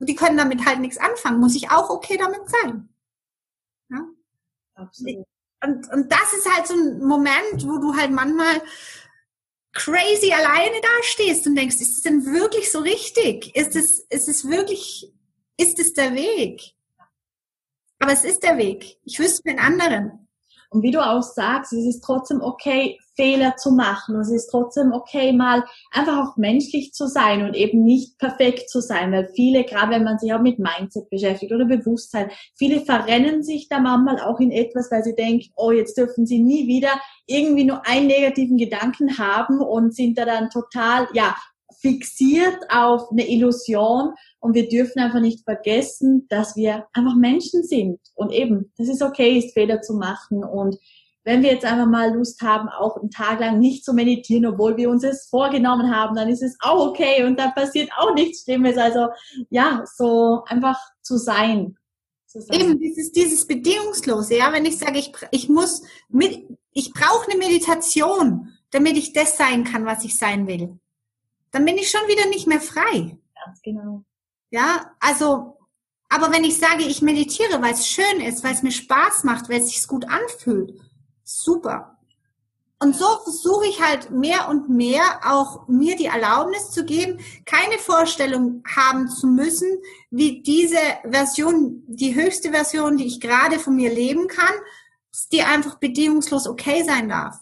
die 0.00 0.14
können 0.14 0.36
damit 0.36 0.64
halt 0.66 0.80
nichts 0.80 0.98
anfangen. 0.98 1.40
Muss 1.40 1.54
ich 1.54 1.70
auch 1.70 1.90
okay 1.90 2.16
damit 2.16 2.48
sein? 2.48 2.88
Ja? 3.90 4.08
Absolut. 4.74 5.26
Und, 5.62 5.92
und 5.92 6.10
das 6.10 6.32
ist 6.32 6.50
halt 6.50 6.66
so 6.66 6.74
ein 6.74 7.00
Moment, 7.00 7.66
wo 7.66 7.78
du 7.78 7.94
halt 7.94 8.10
manchmal 8.10 8.62
crazy 9.72 10.32
alleine 10.32 10.80
dastehst 10.80 11.46
und 11.46 11.54
denkst, 11.54 11.76
ist 11.76 11.98
es 11.98 12.02
denn 12.02 12.24
wirklich 12.26 12.72
so 12.72 12.80
richtig? 12.80 13.54
Ist 13.54 13.76
es, 13.76 14.00
ist 14.08 14.28
es 14.28 14.48
wirklich, 14.48 15.12
ist 15.58 15.78
es 15.78 15.92
der 15.92 16.14
Weg? 16.14 16.74
Aber 17.98 18.12
es 18.12 18.24
ist 18.24 18.42
der 18.42 18.56
Weg. 18.56 18.98
Ich 19.04 19.18
wüsste 19.18 19.50
einen 19.50 19.58
anderen. 19.58 20.28
Und 20.70 20.82
wie 20.82 20.90
du 20.90 21.04
auch 21.04 21.22
sagst, 21.22 21.72
es 21.72 21.84
ist 21.84 22.02
trotzdem 22.02 22.40
okay, 22.40 22.98
Fehler 23.20 23.56
zu 23.56 23.72
machen. 23.72 24.14
Und 24.14 24.22
es 24.22 24.30
ist 24.30 24.46
trotzdem 24.46 24.92
okay, 24.92 25.32
mal 25.32 25.62
einfach 25.90 26.16
auch 26.16 26.36
menschlich 26.38 26.94
zu 26.94 27.06
sein 27.06 27.44
und 27.44 27.54
eben 27.54 27.84
nicht 27.84 28.18
perfekt 28.18 28.70
zu 28.70 28.80
sein. 28.80 29.12
Weil 29.12 29.28
viele, 29.34 29.64
gerade 29.64 29.92
wenn 29.92 30.04
man 30.04 30.18
sich 30.18 30.32
auch 30.32 30.40
mit 30.40 30.58
Mindset 30.58 31.10
beschäftigt 31.10 31.52
oder 31.52 31.66
Bewusstsein, 31.66 32.30
viele 32.56 32.80
verrennen 32.80 33.42
sich 33.42 33.68
da 33.68 33.78
manchmal 33.78 34.20
auch 34.20 34.40
in 34.40 34.50
etwas, 34.50 34.90
weil 34.90 35.04
sie 35.04 35.14
denken, 35.14 35.50
oh, 35.56 35.70
jetzt 35.70 35.98
dürfen 35.98 36.24
sie 36.24 36.38
nie 36.38 36.66
wieder 36.66 36.90
irgendwie 37.26 37.64
nur 37.64 37.86
einen 37.86 38.06
negativen 38.06 38.56
Gedanken 38.56 39.18
haben 39.18 39.60
und 39.60 39.94
sind 39.94 40.16
da 40.16 40.24
dann 40.24 40.48
total, 40.48 41.06
ja, 41.12 41.36
fixiert 41.80 42.58
auf 42.70 43.10
eine 43.10 43.28
Illusion 43.28 44.14
und 44.38 44.54
wir 44.54 44.68
dürfen 44.68 45.00
einfach 45.00 45.20
nicht 45.20 45.44
vergessen, 45.44 46.26
dass 46.28 46.56
wir 46.56 46.86
einfach 46.92 47.14
Menschen 47.16 47.64
sind 47.64 48.00
und 48.14 48.32
eben, 48.32 48.72
das 48.76 48.88
ist 48.88 49.02
okay, 49.02 49.38
ist 49.38 49.54
Fehler 49.54 49.80
zu 49.80 49.94
machen 49.94 50.44
und 50.44 50.76
wenn 51.24 51.42
wir 51.42 51.52
jetzt 51.52 51.64
einfach 51.64 51.86
mal 51.86 52.14
Lust 52.14 52.40
haben, 52.42 52.68
auch 52.68 52.96
einen 52.96 53.10
Tag 53.10 53.40
lang 53.40 53.58
nicht 53.58 53.84
zu 53.84 53.92
meditieren, 53.92 54.46
obwohl 54.46 54.76
wir 54.76 54.90
uns 54.90 55.04
es 55.04 55.28
vorgenommen 55.28 55.94
haben, 55.94 56.16
dann 56.16 56.28
ist 56.28 56.42
es 56.42 56.56
auch 56.60 56.88
okay 56.88 57.24
und 57.24 57.38
da 57.38 57.50
passiert 57.50 57.90
auch 57.96 58.14
nichts 58.14 58.44
Schlimmes. 58.44 58.76
Also 58.76 59.08
ja, 59.50 59.84
so 59.96 60.42
einfach 60.46 60.78
zu 61.02 61.18
sein. 61.18 61.76
Zu 62.26 62.40
sein. 62.40 62.60
Eben 62.60 62.78
dieses, 62.78 63.12
dieses 63.12 63.46
Bedingungslose, 63.46 64.36
ja, 64.36 64.52
wenn 64.52 64.64
ich 64.64 64.78
sage, 64.78 64.98
ich, 64.98 65.12
ich 65.30 65.48
muss 65.48 65.82
mit, 66.08 66.46
ich 66.72 66.92
brauche 66.92 67.30
eine 67.30 67.38
Meditation, 67.38 68.48
damit 68.70 68.96
ich 68.96 69.12
das 69.12 69.36
sein 69.36 69.64
kann, 69.64 69.84
was 69.84 70.04
ich 70.04 70.16
sein 70.16 70.46
will 70.46 70.78
dann 71.50 71.64
bin 71.64 71.76
ich 71.78 71.90
schon 71.90 72.06
wieder 72.08 72.26
nicht 72.26 72.46
mehr 72.46 72.60
frei. 72.60 73.18
Ganz 73.44 73.62
genau. 73.62 74.04
Ja, 74.50 74.92
also, 75.00 75.56
aber 76.08 76.32
wenn 76.32 76.44
ich 76.44 76.58
sage, 76.58 76.82
ich 76.82 77.02
meditiere, 77.02 77.62
weil 77.62 77.74
es 77.74 77.86
schön 77.86 78.20
ist, 78.20 78.42
weil 78.44 78.54
es 78.54 78.62
mir 78.62 78.72
Spaß 78.72 79.24
macht, 79.24 79.48
weil 79.48 79.60
es 79.60 79.70
sich 79.70 79.86
gut 79.86 80.06
anfühlt, 80.08 80.72
super. 81.38 81.96
Und 82.82 82.96
so 82.96 83.04
versuche 83.24 83.66
ich 83.66 83.82
halt 83.82 84.10
mehr 84.10 84.48
und 84.48 84.70
mehr 84.70 85.20
auch 85.24 85.68
mir 85.68 85.96
die 85.96 86.06
Erlaubnis 86.06 86.70
zu 86.70 86.84
geben, 86.84 87.20
keine 87.44 87.76
Vorstellung 87.78 88.62
haben 88.74 89.08
zu 89.08 89.26
müssen, 89.26 89.82
wie 90.10 90.42
diese 90.42 90.78
Version, 91.04 91.82
die 91.86 92.14
höchste 92.14 92.50
Version, 92.50 92.96
die 92.96 93.06
ich 93.06 93.20
gerade 93.20 93.58
von 93.58 93.76
mir 93.76 93.92
leben 93.92 94.28
kann, 94.28 94.54
die 95.30 95.42
einfach 95.42 95.74
bedingungslos 95.76 96.46
okay 96.46 96.82
sein 96.82 97.10
darf. 97.10 97.36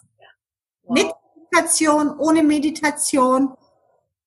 Wow. 0.82 0.98
Mit 0.98 1.12
Meditation, 1.36 2.18
ohne 2.18 2.42
Meditation, 2.42 3.54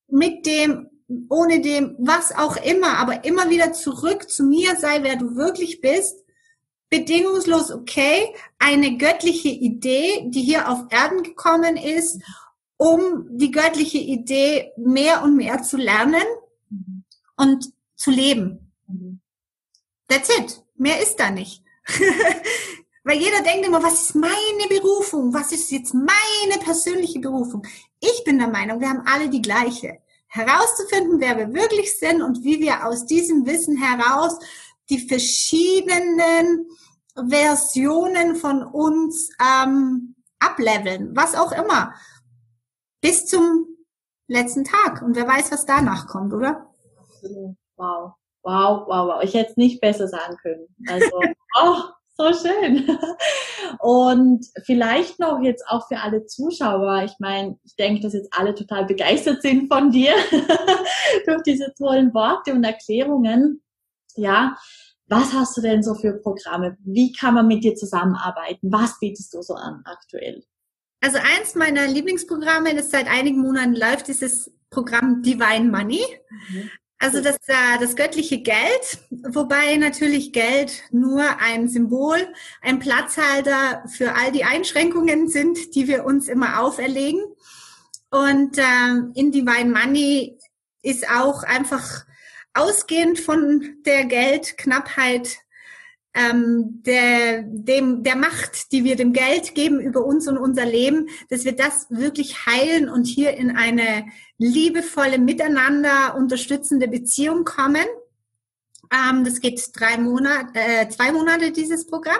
mit 0.07 0.45
dem, 0.45 0.89
ohne 1.29 1.59
dem, 1.59 1.97
was 1.99 2.33
auch 2.33 2.55
immer, 2.55 2.97
aber 2.97 3.25
immer 3.25 3.49
wieder 3.49 3.73
zurück 3.73 4.29
zu 4.29 4.45
mir 4.45 4.77
sei, 4.77 5.03
wer 5.03 5.17
du 5.17 5.35
wirklich 5.35 5.81
bist, 5.81 6.20
bedingungslos 6.91 7.71
okay, 7.71 8.35
eine 8.59 8.97
göttliche 8.97 9.49
Idee, 9.49 10.25
die 10.27 10.41
hier 10.41 10.69
auf 10.69 10.83
Erden 10.91 11.23
gekommen 11.23 11.77
ist, 11.77 12.21
um 12.77 13.25
die 13.29 13.49
göttliche 13.49 13.97
Idee 13.97 14.73
mehr 14.77 15.23
und 15.23 15.37
mehr 15.37 15.63
zu 15.63 15.77
lernen 15.77 16.21
und 17.37 17.71
zu 17.95 18.11
leben. 18.11 18.71
That's 20.07 20.29
it. 20.37 20.61
Mehr 20.75 21.01
ist 21.01 21.15
da 21.15 21.31
nicht. 21.31 21.63
Weil 23.03 23.19
jeder 23.19 23.41
denkt 23.41 23.65
immer, 23.65 23.81
was 23.81 24.09
ist 24.09 24.15
meine 24.15 24.67
Berufung? 24.69 25.33
Was 25.33 25.51
ist 25.51 25.71
jetzt 25.71 25.93
meine 25.93 26.61
persönliche 26.63 27.19
Berufung? 27.19 27.65
Ich 27.99 28.23
bin 28.25 28.37
der 28.37 28.49
Meinung, 28.49 28.81
wir 28.81 28.89
haben 28.89 29.03
alle 29.05 29.29
die 29.29 29.41
gleiche. 29.41 29.99
Herauszufinden, 30.27 31.19
wer 31.19 31.37
wir 31.37 31.53
wirklich 31.53 31.97
sind 31.97 32.21
und 32.21 32.43
wie 32.43 32.59
wir 32.59 32.85
aus 32.85 33.05
diesem 33.05 33.45
Wissen 33.45 33.77
heraus 33.77 34.39
die 34.91 34.99
verschiedenen 34.99 36.67
Versionen 37.15 38.35
von 38.35 38.63
uns 38.63 39.31
ähm, 39.41 40.15
ableveln, 40.39 41.15
was 41.15 41.33
auch 41.35 41.51
immer, 41.51 41.93
bis 43.01 43.25
zum 43.25 43.65
letzten 44.27 44.63
Tag. 44.63 45.01
Und 45.01 45.15
wer 45.15 45.27
weiß, 45.27 45.51
was 45.51 45.65
danach 45.65 46.07
kommt, 46.07 46.33
oder? 46.33 46.69
Wow, 47.21 48.13
wow, 48.43 48.87
wow, 48.87 48.87
wow. 48.87 49.23
Ich 49.23 49.33
hätte 49.33 49.51
es 49.51 49.57
nicht 49.57 49.81
besser 49.81 50.07
sagen 50.07 50.37
können. 50.41 50.67
Also, 50.87 51.09
oh, 51.61 51.77
so 52.17 52.33
schön. 52.33 52.97
Und 53.79 54.45
vielleicht 54.65 55.19
noch 55.19 55.41
jetzt 55.41 55.65
auch 55.67 55.87
für 55.87 55.99
alle 55.99 56.25
Zuschauer. 56.25 57.03
Ich 57.03 57.15
meine, 57.19 57.57
ich 57.63 57.75
denke, 57.75 58.01
dass 58.01 58.13
jetzt 58.13 58.33
alle 58.37 58.53
total 58.55 58.85
begeistert 58.85 59.41
sind 59.41 59.71
von 59.71 59.91
dir 59.91 60.13
durch 61.25 61.41
diese 61.43 61.73
tollen 61.77 62.13
Worte 62.13 62.53
und 62.53 62.63
Erklärungen. 62.63 63.61
Ja, 64.17 64.57
was 65.07 65.33
hast 65.33 65.57
du 65.57 65.61
denn 65.61 65.83
so 65.83 65.93
für 65.95 66.13
Programme? 66.13 66.77
Wie 66.85 67.11
kann 67.11 67.33
man 67.33 67.47
mit 67.47 67.63
dir 67.63 67.75
zusammenarbeiten? 67.75 68.71
Was 68.71 68.97
bietest 68.99 69.33
du 69.33 69.41
so 69.41 69.55
an 69.55 69.81
aktuell? 69.85 70.43
Also 71.01 71.17
eins 71.17 71.55
meiner 71.55 71.87
Lieblingsprogramme, 71.87 72.75
das 72.75 72.91
seit 72.91 73.07
einigen 73.07 73.39
Monaten 73.39 73.75
läuft, 73.75 74.07
ist 74.07 74.21
das 74.21 74.51
Programm 74.69 75.21
Divine 75.21 75.69
Money. 75.69 76.01
Mhm. 76.49 76.69
Also 76.99 77.19
das, 77.19 77.37
äh, 77.47 77.79
das 77.79 77.95
göttliche 77.95 78.41
Geld, 78.41 78.99
wobei 79.09 79.75
natürlich 79.77 80.33
Geld 80.33 80.83
nur 80.91 81.23
ein 81.41 81.67
Symbol, 81.67 82.19
ein 82.61 82.77
Platzhalter 82.77 83.83
für 83.87 84.15
all 84.15 84.31
die 84.31 84.43
Einschränkungen 84.43 85.27
sind, 85.27 85.73
die 85.73 85.87
wir 85.87 86.05
uns 86.05 86.27
immer 86.27 86.61
auferlegen. 86.61 87.23
Und 88.11 88.59
äh, 88.59 88.63
in 89.15 89.31
Divine 89.31 89.71
Money 89.71 90.37
ist 90.83 91.09
auch 91.09 91.41
einfach 91.41 92.05
ausgehend 92.53 93.19
von 93.19 93.77
der 93.85 94.05
Geldknappheit 94.05 95.37
ähm, 96.13 96.83
der, 96.83 97.43
dem, 97.43 98.03
der 98.03 98.15
Macht, 98.17 98.71
die 98.71 98.83
wir 98.83 98.95
dem 98.95 99.13
Geld 99.13 99.55
geben 99.55 99.79
über 99.79 100.03
uns 100.03 100.27
und 100.27 100.37
unser 100.37 100.65
Leben, 100.65 101.07
dass 101.29 101.45
wir 101.45 101.53
das 101.53 101.87
wirklich 101.89 102.45
heilen 102.45 102.89
und 102.89 103.05
hier 103.05 103.37
in 103.37 103.55
eine 103.55 104.05
liebevolle, 104.37 105.19
miteinander 105.19 106.15
unterstützende 106.17 106.87
Beziehung 106.87 107.45
kommen. 107.45 107.85
Ähm, 108.91 109.23
das 109.23 109.39
geht 109.39 109.61
drei 109.73 109.97
Monate, 109.97 110.51
äh, 110.53 110.89
zwei 110.89 111.13
Monate 111.13 111.51
dieses 111.51 111.87
Programm. 111.87 112.19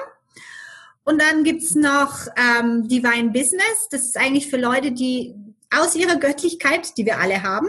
Und 1.03 1.21
dann 1.21 1.43
gibt's 1.43 1.75
noch 1.75 2.27
ähm, 2.37 2.87
Divine 2.87 3.31
Business. 3.31 3.89
Das 3.89 4.05
ist 4.05 4.17
eigentlich 4.17 4.49
für 4.49 4.57
Leute, 4.57 4.91
die 4.91 5.35
aus 5.69 5.95
ihrer 5.95 6.17
Göttlichkeit, 6.17 6.97
die 6.97 7.05
wir 7.05 7.17
alle 7.17 7.43
haben, 7.43 7.67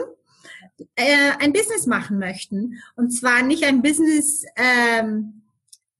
äh, 0.94 1.32
ein 1.38 1.52
Business 1.52 1.86
machen 1.86 2.18
möchten. 2.18 2.82
Und 2.96 3.10
zwar 3.10 3.42
nicht 3.42 3.64
ein 3.64 3.82
Business, 3.82 4.44
ähm, 4.56 5.42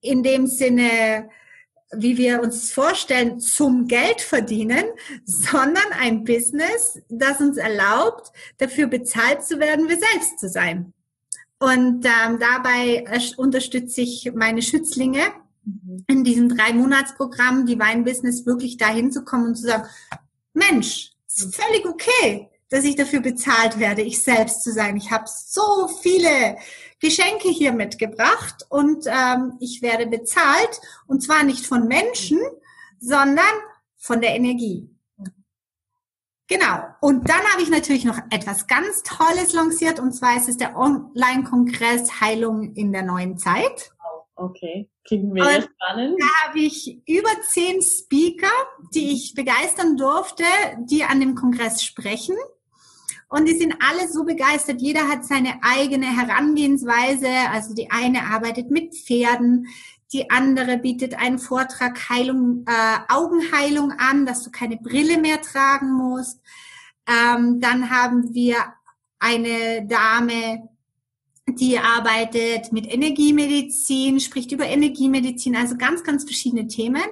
in 0.01 0.23
dem 0.23 0.47
Sinne, 0.47 1.29
wie 1.95 2.17
wir 2.17 2.43
uns 2.43 2.73
vorstellen, 2.73 3.39
zum 3.41 3.87
Geld 3.87 4.21
verdienen, 4.21 4.85
sondern 5.25 5.93
ein 5.99 6.25
Business, 6.25 7.01
das 7.09 7.41
uns 7.41 7.57
erlaubt, 7.57 8.33
dafür 8.59 8.87
bezahlt 8.87 9.45
zu 9.45 9.59
werden, 9.61 9.89
wir 9.89 9.99
selbst 9.99 10.39
zu 10.39 10.49
sein. 10.49 10.93
Und 11.59 12.05
ähm, 12.05 12.41
dabei 12.41 13.05
unterstütze 13.37 14.01
ich 14.01 14.33
meine 14.35 14.63
Schützlinge 14.63 15.23
mhm. 15.65 16.05
in 16.09 16.25
diesem 16.25 16.49
drei-Monats-Programm, 16.49 17.67
die 17.67 17.79
Weinbusiness, 17.79 18.47
wirklich 18.47 18.79
dahin 18.79 19.13
zu 19.13 19.25
kommen 19.25 19.47
und 19.47 19.55
zu 19.55 19.67
sagen, 19.67 19.85
Mensch, 20.55 21.13
ist 21.29 21.55
völlig 21.55 21.87
okay, 21.87 22.51
dass 22.73 22.85
ich 22.85 22.97
dafür 22.97 23.21
bezahlt 23.21 23.79
werde, 23.79 24.01
ich 24.01 24.23
selbst 24.23 24.65
zu 24.65 24.73
sein. 24.73 24.97
Ich 24.97 25.11
habe 25.11 25.25
so 25.27 25.89
viele 26.01 26.57
Geschenke 27.01 27.49
hier 27.49 27.73
mitgebracht 27.73 28.65
und 28.71 29.05
ähm, 29.07 29.59
ich 29.61 29.83
werde 29.83 30.07
bezahlt 30.07 30.81
und 31.07 31.23
zwar 31.23 31.43
nicht 31.43 31.67
von 31.67 31.87
Menschen, 31.87 32.41
sondern 32.99 33.45
von 33.99 34.23
der 34.23 34.35
Energie. 34.35 34.89
Genau. 36.49 36.83
Und 37.03 37.29
dann 37.29 37.43
habe 37.53 37.63
ich 37.63 37.69
natürlich 37.69 38.07
noch 38.07 38.19
etwas 38.31 38.67
ganz 38.67 39.03
Tolles 39.03 39.53
lanciert 39.53 40.01
und 40.01 40.13
zwar 40.13 40.39
ist 40.39 40.49
es 40.49 40.57
der 40.57 40.75
Online-Kongress 40.75 42.23
Heilung 42.23 42.75
in 42.75 42.91
der 42.93 43.03
neuen 43.03 43.37
Zeit. 43.37 43.93
Okay, 44.35 44.89
klingt 45.05 45.31
mega 45.31 45.61
spannend. 45.63 46.19
Da 46.19 46.49
habe 46.49 46.61
ich 46.61 47.07
über 47.07 47.31
zehn 47.51 47.83
Speaker, 47.83 48.51
die 48.95 49.13
ich 49.13 49.35
begeistern 49.35 49.99
durfte, 49.99 50.45
die 50.79 51.05
an 51.05 51.21
dem 51.21 51.35
Kongress 51.35 51.85
sprechen. 51.85 52.37
Und 53.33 53.49
die 53.49 53.57
sind 53.57 53.77
alle 53.81 54.13
so 54.13 54.25
begeistert. 54.25 54.83
Jeder 54.83 55.09
hat 55.09 55.25
seine 55.25 55.55
eigene 55.63 56.05
Herangehensweise. 56.05 57.31
Also 57.51 57.73
die 57.73 57.91
eine 57.91 58.25
arbeitet 58.25 58.71
mit 58.71 58.95
Pferden, 58.95 59.69
die 60.13 60.31
andere 60.31 60.77
bietet 60.77 61.15
einen 61.15 61.39
Vortrag 61.39 62.11
Heilung, 62.11 62.67
äh, 62.67 62.99
Augenheilung 63.09 63.93
an, 63.93 64.27
dass 64.27 64.43
du 64.43 64.51
keine 64.51 64.77
Brille 64.77 65.17
mehr 65.17 65.41
tragen 65.41 65.93
musst. 65.93 66.43
Ähm, 67.07 67.59
dann 67.59 67.89
haben 67.89 68.35
wir 68.35 68.57
eine 69.19 69.87
Dame, 69.87 70.69
die 71.49 71.79
arbeitet 71.79 72.71
mit 72.71 72.87
Energiemedizin, 72.87 74.21
spricht 74.21 74.53
über 74.53 74.67
Energiemedizin, 74.67 75.57
also 75.57 75.79
ganz, 75.79 76.05
ganz 76.05 76.25
verschiedene 76.25 76.67
Themen. 76.67 77.03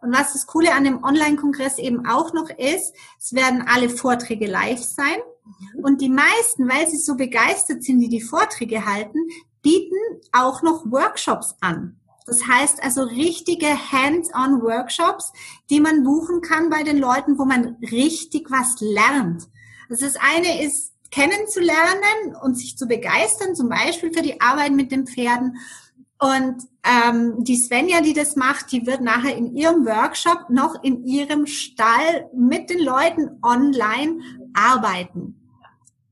Und 0.00 0.14
was 0.14 0.34
das 0.34 0.46
Coole 0.46 0.72
an 0.72 0.84
dem 0.84 1.02
Online-Kongress 1.02 1.78
eben 1.78 2.06
auch 2.06 2.32
noch 2.32 2.48
ist, 2.50 2.94
es 3.18 3.32
werden 3.32 3.64
alle 3.66 3.90
Vorträge 3.90 4.46
live 4.46 4.80
sein. 4.80 5.16
Und 5.82 6.00
die 6.00 6.08
meisten, 6.08 6.68
weil 6.68 6.86
sie 6.88 6.96
so 6.96 7.16
begeistert 7.16 7.82
sind, 7.82 8.00
die 8.00 8.08
die 8.08 8.20
Vorträge 8.22 8.86
halten, 8.86 9.18
bieten 9.62 9.96
auch 10.32 10.62
noch 10.62 10.90
Workshops 10.90 11.54
an. 11.60 12.00
Das 12.26 12.46
heißt 12.46 12.82
also 12.82 13.02
richtige 13.02 13.66
Hands-on-Workshops, 13.66 15.32
die 15.68 15.80
man 15.80 16.04
buchen 16.04 16.40
kann 16.40 16.70
bei 16.70 16.82
den 16.82 16.98
Leuten, 16.98 17.38
wo 17.38 17.44
man 17.44 17.76
richtig 17.82 18.50
was 18.50 18.76
lernt. 18.80 19.48
Also 19.90 20.06
das 20.06 20.16
eine 20.16 20.62
ist 20.64 20.92
kennenzulernen 21.10 22.34
und 22.42 22.56
sich 22.58 22.78
zu 22.78 22.86
begeistern, 22.86 23.54
zum 23.54 23.68
Beispiel 23.68 24.12
für 24.12 24.22
die 24.22 24.40
Arbeit 24.40 24.72
mit 24.72 24.90
den 24.90 25.06
Pferden. 25.06 25.58
Und 26.18 26.62
ähm, 26.84 27.44
die 27.44 27.56
Svenja, 27.56 28.00
die 28.00 28.14
das 28.14 28.36
macht, 28.36 28.72
die 28.72 28.86
wird 28.86 29.02
nachher 29.02 29.36
in 29.36 29.54
ihrem 29.54 29.84
Workshop 29.84 30.48
noch 30.48 30.82
in 30.82 31.04
ihrem 31.04 31.46
Stall 31.46 32.30
mit 32.34 32.70
den 32.70 32.78
Leuten 32.78 33.38
online 33.42 34.20
arbeiten. 34.54 35.40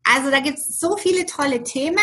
Also 0.05 0.31
da 0.31 0.41
gibt's 0.41 0.79
so 0.79 0.97
viele 0.97 1.27
tolle 1.27 1.63
Themen. 1.63 1.99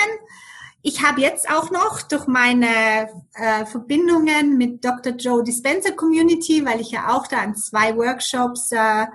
Ich 0.81 1.03
habe 1.03 1.21
jetzt 1.21 1.49
auch 1.49 1.71
noch 1.71 2.01
durch 2.01 2.25
meine 2.27 3.09
äh, 3.33 3.65
Verbindungen 3.65 4.57
mit 4.57 4.83
Dr. 4.83 5.13
Joe 5.13 5.43
Dispenser 5.43 5.91
Community, 5.91 6.65
weil 6.65 6.79
ich 6.79 6.91
ja 6.91 7.15
auch 7.15 7.27
da 7.27 7.39
an 7.39 7.55
zwei 7.55 7.95
Workshops 7.97 8.71
äh, 8.71 9.05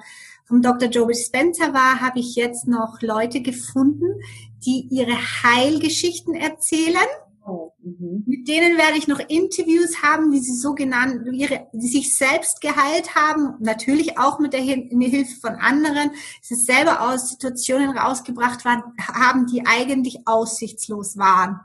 vom 0.46 0.60
Dr. 0.60 0.90
Joe 0.90 1.08
Dispenser 1.08 1.72
war, 1.72 2.00
habe 2.00 2.20
ich 2.20 2.34
jetzt 2.34 2.68
noch 2.68 3.00
Leute 3.00 3.40
gefunden, 3.40 4.20
die 4.64 4.86
ihre 4.90 5.16
Heilgeschichten 5.16 6.34
erzählen 6.34 7.08
Mhm. 7.44 8.24
Mit 8.26 8.48
denen 8.48 8.78
werde 8.78 8.96
ich 8.96 9.08
noch 9.08 9.20
Interviews 9.20 10.02
haben, 10.02 10.32
wie 10.32 10.40
sie 10.40 10.56
so 10.56 10.74
genannt, 10.74 11.20
wie 11.24 11.42
ihre, 11.42 11.66
die 11.72 11.88
sich 11.88 12.16
selbst 12.16 12.60
geheilt 12.60 13.14
haben, 13.14 13.56
natürlich 13.60 14.18
auch 14.18 14.38
mit 14.38 14.54
der 14.54 14.62
mit 14.62 15.10
Hilfe 15.10 15.38
von 15.40 15.54
anderen, 15.56 16.10
sie 16.40 16.54
selber 16.54 17.02
aus 17.02 17.28
Situationen 17.28 17.96
rausgebracht 17.96 18.64
waren, 18.64 18.82
haben, 18.98 19.46
die 19.46 19.66
eigentlich 19.66 20.26
aussichtslos 20.26 21.18
waren. 21.18 21.60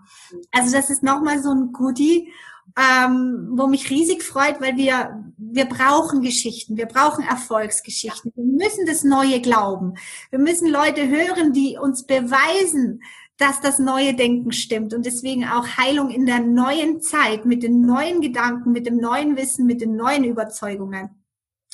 Also 0.51 0.75
das 0.75 0.89
ist 0.89 1.03
nochmal 1.03 1.41
so 1.41 1.51
ein 1.51 1.71
Goodie, 1.71 2.33
ähm, 2.77 3.49
wo 3.53 3.67
mich 3.67 3.89
riesig 3.89 4.23
freut, 4.23 4.61
weil 4.61 4.75
wir, 4.75 5.23
wir 5.37 5.65
brauchen 5.65 6.21
Geschichten, 6.21 6.77
wir 6.77 6.85
brauchen 6.85 7.23
Erfolgsgeschichten. 7.23 8.31
Wir 8.35 8.45
müssen 8.45 8.85
das 8.85 9.03
Neue 9.03 9.41
glauben. 9.41 9.95
Wir 10.29 10.39
müssen 10.39 10.69
Leute 10.69 11.07
hören, 11.07 11.53
die 11.53 11.77
uns 11.77 12.05
beweisen, 12.05 13.01
dass 13.39 13.61
das 13.61 13.79
neue 13.79 14.13
Denken 14.13 14.51
stimmt 14.51 14.93
und 14.93 15.05
deswegen 15.05 15.45
auch 15.45 15.65
Heilung 15.77 16.09
in 16.09 16.25
der 16.25 16.41
neuen 16.41 17.01
Zeit 17.01 17.45
mit 17.45 17.63
den 17.63 17.81
neuen 17.81 18.19
Gedanken, 18.19 18.73
mit 18.73 18.85
dem 18.85 18.97
neuen 18.97 19.37
Wissen, 19.37 19.65
mit 19.65 19.79
den 19.79 19.95
neuen 19.95 20.25
Überzeugungen. 20.25 21.09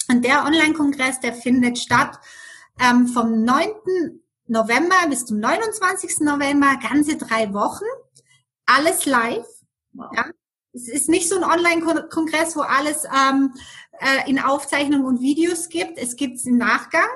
Und 0.08 0.24
der 0.24 0.46
Online-Kongress, 0.46 1.20
der 1.22 1.34
findet 1.34 1.80
statt 1.80 2.20
ähm, 2.80 3.08
vom 3.08 3.44
9. 3.44 3.68
November 4.46 4.96
bis 5.10 5.26
zum 5.26 5.40
29. 5.40 6.20
November, 6.20 6.78
ganze 6.88 7.18
drei 7.18 7.52
Wochen, 7.52 7.86
alles 8.68 9.08
live. 9.08 9.48
Wow. 9.94 10.12
Ja. 10.16 10.26
Es 10.72 10.88
ist 10.88 11.10
nicht 11.10 11.28
so 11.28 11.38
ein 11.38 11.44
Online-Kongress, 11.44 12.56
wo 12.56 12.62
alles 12.62 13.06
ähm, 13.06 13.54
äh, 14.00 14.30
in 14.30 14.40
Aufzeichnung 14.40 15.06
und 15.06 15.22
Videos 15.22 15.70
gibt. 15.70 15.98
Es 15.98 16.16
gibt 16.16 16.36
es 16.36 16.46
im 16.46 16.58
Nachgang. 16.58 17.10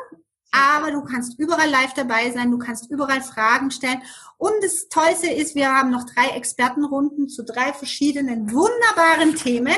Aber 0.52 0.92
du 0.92 1.04
kannst 1.04 1.38
überall 1.38 1.70
live 1.70 1.94
dabei 1.94 2.32
sein, 2.32 2.50
du 2.50 2.58
kannst 2.58 2.90
überall 2.90 3.22
Fragen 3.22 3.70
stellen. 3.70 4.02
Und 4.38 4.54
das 4.64 4.88
Tollste 4.90 5.28
ist, 5.28 5.54
wir 5.54 5.72
haben 5.72 5.92
noch 5.92 6.06
drei 6.06 6.30
Expertenrunden 6.30 7.30
zu 7.30 7.44
drei 7.44 7.74
verschiedenen 7.74 8.52
wunderbaren 8.52 9.36
Themen, 9.36 9.78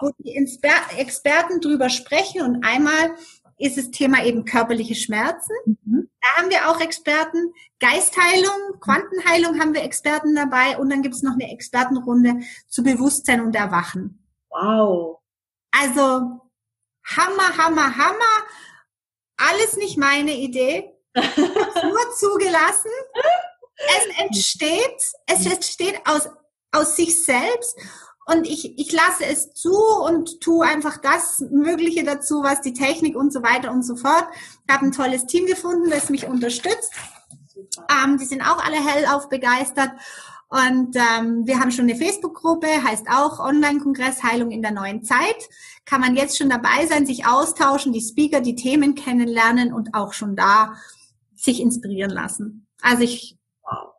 wo 0.00 0.10
die 0.18 0.34
Experten 0.96 1.60
drüber 1.60 1.90
sprechen. 1.90 2.42
Und 2.42 2.64
einmal 2.64 3.14
ist 3.58 3.76
das 3.78 3.90
Thema 3.90 4.24
eben 4.24 4.44
körperliche 4.44 4.94
Schmerzen. 4.94 5.52
Mhm. 5.64 6.08
Da 6.20 6.40
haben 6.40 6.50
wir 6.50 6.70
auch 6.70 6.80
Experten. 6.80 7.52
Geistheilung, 7.80 8.80
Quantenheilung 8.80 9.60
haben 9.60 9.74
wir 9.74 9.82
Experten 9.82 10.34
dabei. 10.34 10.78
Und 10.78 10.90
dann 10.90 11.02
gibt 11.02 11.14
es 11.14 11.22
noch 11.22 11.34
eine 11.34 11.50
Expertenrunde 11.52 12.40
zu 12.68 12.82
Bewusstsein 12.82 13.40
und 13.40 13.54
Erwachen. 13.54 14.24
Wow. 14.50 15.18
Also 15.72 16.40
Hammer, 17.04 17.56
Hammer, 17.56 17.96
Hammer. 17.96 18.46
Alles 19.36 19.76
nicht 19.76 19.98
meine 19.98 20.32
Idee. 20.32 20.92
nur 21.14 22.14
zugelassen. 22.18 22.90
Es 23.76 24.22
entsteht, 24.22 25.02
es 25.26 25.46
entsteht 25.46 26.00
aus, 26.06 26.28
aus 26.72 26.96
sich 26.96 27.24
selbst. 27.24 27.76
und 28.26 28.46
ich, 28.46 28.78
ich 28.78 28.92
lasse 28.92 29.24
es 29.24 29.52
zu 29.52 29.72
und 29.72 30.40
tue 30.40 30.66
einfach 30.66 30.96
das 30.98 31.40
Mögliche 31.50 32.04
dazu, 32.04 32.42
was 32.42 32.60
die 32.60 32.72
Technik 32.72 33.16
und 33.16 33.32
so 33.32 33.42
weiter 33.42 33.70
und 33.70 33.82
so 33.82 33.96
fort. 33.96 34.26
Ich 34.66 34.74
habe 34.74 34.86
ein 34.86 34.92
tolles 34.92 35.26
Team 35.26 35.46
gefunden, 35.46 35.90
das 35.90 36.10
mich 36.10 36.26
unterstützt. 36.26 36.92
Ähm, 37.90 38.18
die 38.18 38.24
sind 38.24 38.42
auch 38.42 38.62
alle 38.64 38.76
hellauf 38.76 39.28
begeistert. 39.28 39.92
Und 40.48 40.94
ähm, 40.94 41.46
wir 41.46 41.58
haben 41.58 41.72
schon 41.72 41.88
eine 41.88 41.96
Facebook-Gruppe, 41.96 42.66
heißt 42.84 43.08
auch 43.08 43.40
Online-Kongress 43.40 44.22
Heilung 44.22 44.50
in 44.50 44.62
der 44.62 44.70
neuen 44.70 45.02
Zeit. 45.02 45.36
Kann 45.84 46.00
man 46.00 46.14
jetzt 46.14 46.38
schon 46.38 46.48
dabei 46.48 46.86
sein, 46.88 47.04
sich 47.04 47.26
austauschen, 47.26 47.92
die 47.92 48.00
Speaker, 48.00 48.40
die 48.40 48.54
Themen 48.54 48.94
kennenlernen 48.94 49.72
und 49.72 49.94
auch 49.94 50.12
schon 50.12 50.36
da 50.36 50.74
sich 51.34 51.60
inspirieren 51.60 52.10
lassen. 52.10 52.66
Also 52.80 53.02
ich 53.02 53.36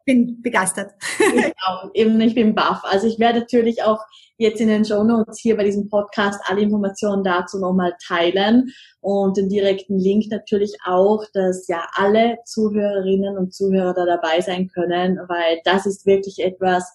bin 0.07 0.41
begeistert. 0.41 0.93
Ich 1.19 1.53
auch, 1.67 1.91
eben, 1.93 2.19
ich 2.21 2.33
bin 2.33 2.55
baff. 2.55 2.81
Also 2.83 3.05
ich 3.05 3.19
werde 3.19 3.41
natürlich 3.41 3.83
auch 3.83 3.99
jetzt 4.37 4.61
in 4.61 4.69
den 4.69 4.85
Show 4.85 5.03
Notes 5.03 5.39
hier 5.39 5.57
bei 5.57 5.63
diesem 5.63 5.89
Podcast 5.89 6.39
alle 6.45 6.61
Informationen 6.61 7.23
dazu 7.23 7.59
nochmal 7.59 7.95
teilen 8.07 8.71
und 9.01 9.37
den 9.37 9.49
direkten 9.49 9.99
Link 9.99 10.25
natürlich 10.29 10.75
auch, 10.85 11.23
dass 11.33 11.67
ja 11.67 11.85
alle 11.93 12.37
Zuhörerinnen 12.45 13.37
und 13.37 13.53
Zuhörer 13.53 13.93
da 13.93 14.05
dabei 14.05 14.41
sein 14.41 14.67
können, 14.67 15.19
weil 15.27 15.59
das 15.65 15.85
ist 15.85 16.05
wirklich 16.05 16.39
etwas, 16.39 16.91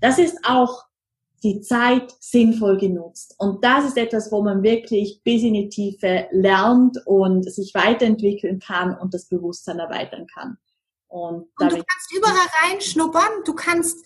das 0.00 0.18
ist 0.18 0.38
auch 0.44 0.84
die 1.42 1.60
Zeit 1.60 2.14
sinnvoll 2.20 2.78
genutzt. 2.78 3.34
Und 3.38 3.62
das 3.64 3.84
ist 3.84 3.98
etwas, 3.98 4.32
wo 4.32 4.42
man 4.42 4.62
wirklich 4.62 5.20
bis 5.24 5.42
in 5.42 5.52
die 5.52 5.68
Tiefe 5.68 6.26
lernt 6.30 6.96
und 7.04 7.44
sich 7.52 7.74
weiterentwickeln 7.74 8.60
kann 8.60 8.96
und 8.96 9.12
das 9.12 9.28
Bewusstsein 9.28 9.78
erweitern 9.78 10.26
kann. 10.32 10.56
Und, 11.14 11.46
und 11.60 11.72
du 11.72 11.76
kannst 11.76 12.12
überall 12.12 12.48
reinschnuppern, 12.64 13.44
du 13.44 13.54
kannst 13.54 14.04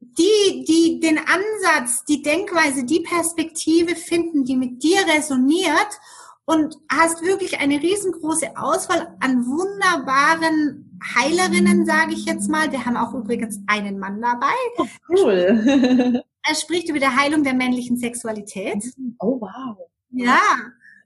die, 0.00 0.64
die 0.66 0.98
den 0.98 1.18
Ansatz, 1.18 2.06
die 2.06 2.22
Denkweise, 2.22 2.84
die 2.84 3.00
Perspektive 3.00 3.94
finden, 3.94 4.46
die 4.46 4.56
mit 4.56 4.82
dir 4.82 5.00
resoniert 5.14 6.00
und 6.46 6.74
hast 6.90 7.20
wirklich 7.20 7.60
eine 7.60 7.82
riesengroße 7.82 8.56
Auswahl 8.56 9.14
an 9.20 9.46
wunderbaren 9.46 10.98
Heilerinnen, 11.14 11.84
sage 11.84 12.14
ich 12.14 12.24
jetzt 12.24 12.48
mal. 12.48 12.72
Wir 12.72 12.86
haben 12.86 12.96
auch 12.96 13.12
übrigens 13.12 13.60
einen 13.66 13.98
Mann 13.98 14.22
dabei. 14.22 14.54
Oh, 14.78 14.86
cool. 15.10 16.22
er 16.42 16.54
spricht 16.54 16.88
über 16.88 16.98
die 16.98 17.06
Heilung 17.08 17.44
der 17.44 17.52
männlichen 17.52 17.98
Sexualität. 17.98 18.82
Oh 19.18 19.38
wow. 19.38 19.76
Ja, 20.12 20.40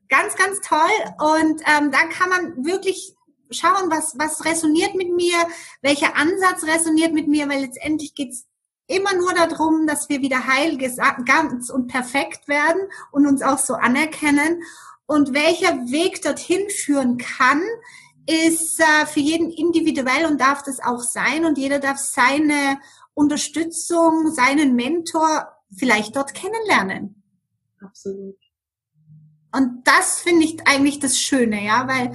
ganz, 0.08 0.36
ganz 0.36 0.60
toll. 0.60 0.78
Und 1.18 1.60
ähm, 1.66 1.90
da 1.90 2.04
kann 2.04 2.30
man 2.30 2.64
wirklich 2.64 3.16
schauen, 3.52 3.90
was, 3.90 4.14
was 4.18 4.44
resoniert 4.44 4.94
mit 4.94 5.12
mir, 5.12 5.36
welcher 5.80 6.16
Ansatz 6.16 6.64
resoniert 6.64 7.12
mit 7.12 7.28
mir, 7.28 7.48
weil 7.48 7.62
letztendlich 7.62 8.14
geht's 8.14 8.46
immer 8.86 9.14
nur 9.14 9.32
darum, 9.34 9.86
dass 9.86 10.08
wir 10.08 10.20
wieder 10.20 10.46
heil, 10.46 10.76
ganz 10.76 11.70
und 11.70 11.86
perfekt 11.86 12.48
werden 12.48 12.82
und 13.10 13.26
uns 13.26 13.42
auch 13.42 13.58
so 13.58 13.74
anerkennen. 13.74 14.62
Und 15.06 15.34
welcher 15.34 15.74
Weg 15.90 16.22
dorthin 16.22 16.68
führen 16.70 17.18
kann, 17.18 17.62
ist 18.26 18.80
äh, 18.80 19.06
für 19.06 19.20
jeden 19.20 19.50
individuell 19.50 20.26
und 20.26 20.40
darf 20.40 20.62
das 20.62 20.80
auch 20.80 21.00
sein. 21.00 21.44
Und 21.44 21.58
jeder 21.58 21.80
darf 21.80 21.98
seine 21.98 22.78
Unterstützung, 23.14 24.32
seinen 24.32 24.74
Mentor 24.74 25.48
vielleicht 25.76 26.16
dort 26.16 26.34
kennenlernen. 26.34 27.22
Absolut. 27.80 28.36
Und 29.54 29.82
das 29.84 30.20
finde 30.20 30.44
ich 30.44 30.66
eigentlich 30.66 30.98
das 30.98 31.18
Schöne, 31.18 31.64
ja, 31.64 31.86
weil 31.86 32.14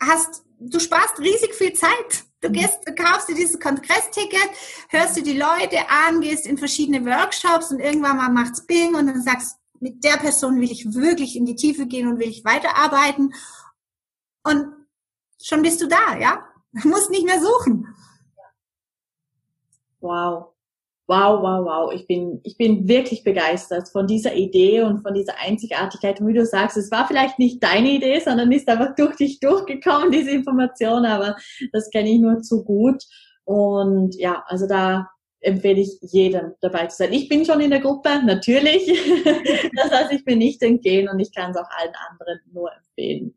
hast, 0.00 0.44
du 0.58 0.78
sparst 0.78 1.18
riesig 1.18 1.54
viel 1.54 1.72
Zeit. 1.72 2.24
Du 2.40 2.48
mhm. 2.48 2.54
gehst, 2.54 2.78
kaufst 2.96 3.28
dir 3.28 3.34
dieses 3.34 3.60
Kongressticket, 3.60 4.50
hörst 4.88 5.16
dir 5.16 5.22
die 5.22 5.38
Leute 5.38 5.88
an, 5.88 6.20
gehst 6.20 6.46
in 6.46 6.58
verschiedene 6.58 7.04
Workshops 7.04 7.70
und 7.70 7.80
irgendwann 7.80 8.16
mal 8.16 8.30
macht's 8.30 8.66
Bing 8.66 8.94
und 8.94 9.06
dann 9.06 9.22
sagst, 9.22 9.56
mit 9.80 10.04
der 10.04 10.18
Person 10.18 10.60
will 10.60 10.70
ich 10.70 10.94
wirklich 10.94 11.36
in 11.36 11.46
die 11.46 11.56
Tiefe 11.56 11.86
gehen 11.86 12.08
und 12.08 12.18
will 12.18 12.28
ich 12.28 12.44
weiterarbeiten. 12.44 13.34
Und 14.44 14.66
schon 15.42 15.62
bist 15.62 15.80
du 15.80 15.86
da, 15.86 16.16
ja? 16.18 16.44
Du 16.72 16.88
musst 16.88 17.10
nicht 17.10 17.24
mehr 17.24 17.40
suchen. 17.40 17.86
Wow 20.00 20.49
wow, 21.10 21.42
wow, 21.42 21.64
wow, 21.64 21.92
ich 21.92 22.06
bin, 22.06 22.40
ich 22.44 22.56
bin 22.56 22.86
wirklich 22.86 23.24
begeistert 23.24 23.88
von 23.88 24.06
dieser 24.06 24.32
Idee 24.32 24.82
und 24.82 25.02
von 25.02 25.12
dieser 25.12 25.34
Einzigartigkeit. 25.40 26.20
Und 26.20 26.28
wie 26.28 26.34
du 26.34 26.46
sagst, 26.46 26.76
es 26.76 26.92
war 26.92 27.08
vielleicht 27.08 27.40
nicht 27.40 27.60
deine 27.60 27.90
Idee, 27.90 28.20
sondern 28.20 28.52
ist 28.52 28.68
einfach 28.68 28.94
durch 28.94 29.16
dich 29.16 29.40
durchgekommen, 29.40 30.12
diese 30.12 30.30
Information, 30.30 31.04
aber 31.04 31.34
das 31.72 31.90
kenne 31.90 32.10
ich 32.10 32.20
nur 32.20 32.42
zu 32.42 32.62
gut. 32.62 33.02
Und 33.42 34.14
ja, 34.20 34.44
also 34.46 34.68
da 34.68 35.08
empfehle 35.40 35.80
ich 35.80 35.98
jedem 36.00 36.52
dabei 36.60 36.86
zu 36.86 36.98
sein. 36.98 37.12
Ich 37.12 37.28
bin 37.28 37.44
schon 37.44 37.60
in 37.60 37.70
der 37.70 37.80
Gruppe, 37.80 38.22
natürlich. 38.24 38.86
das 39.74 39.90
heißt, 39.90 40.12
ich 40.12 40.24
bin 40.24 40.38
nicht 40.38 40.62
entgehen 40.62 41.08
und 41.08 41.18
ich 41.18 41.34
kann 41.34 41.50
es 41.50 41.56
auch 41.56 41.68
allen 41.76 41.94
anderen 42.08 42.38
nur 42.52 42.70
empfehlen 42.72 43.34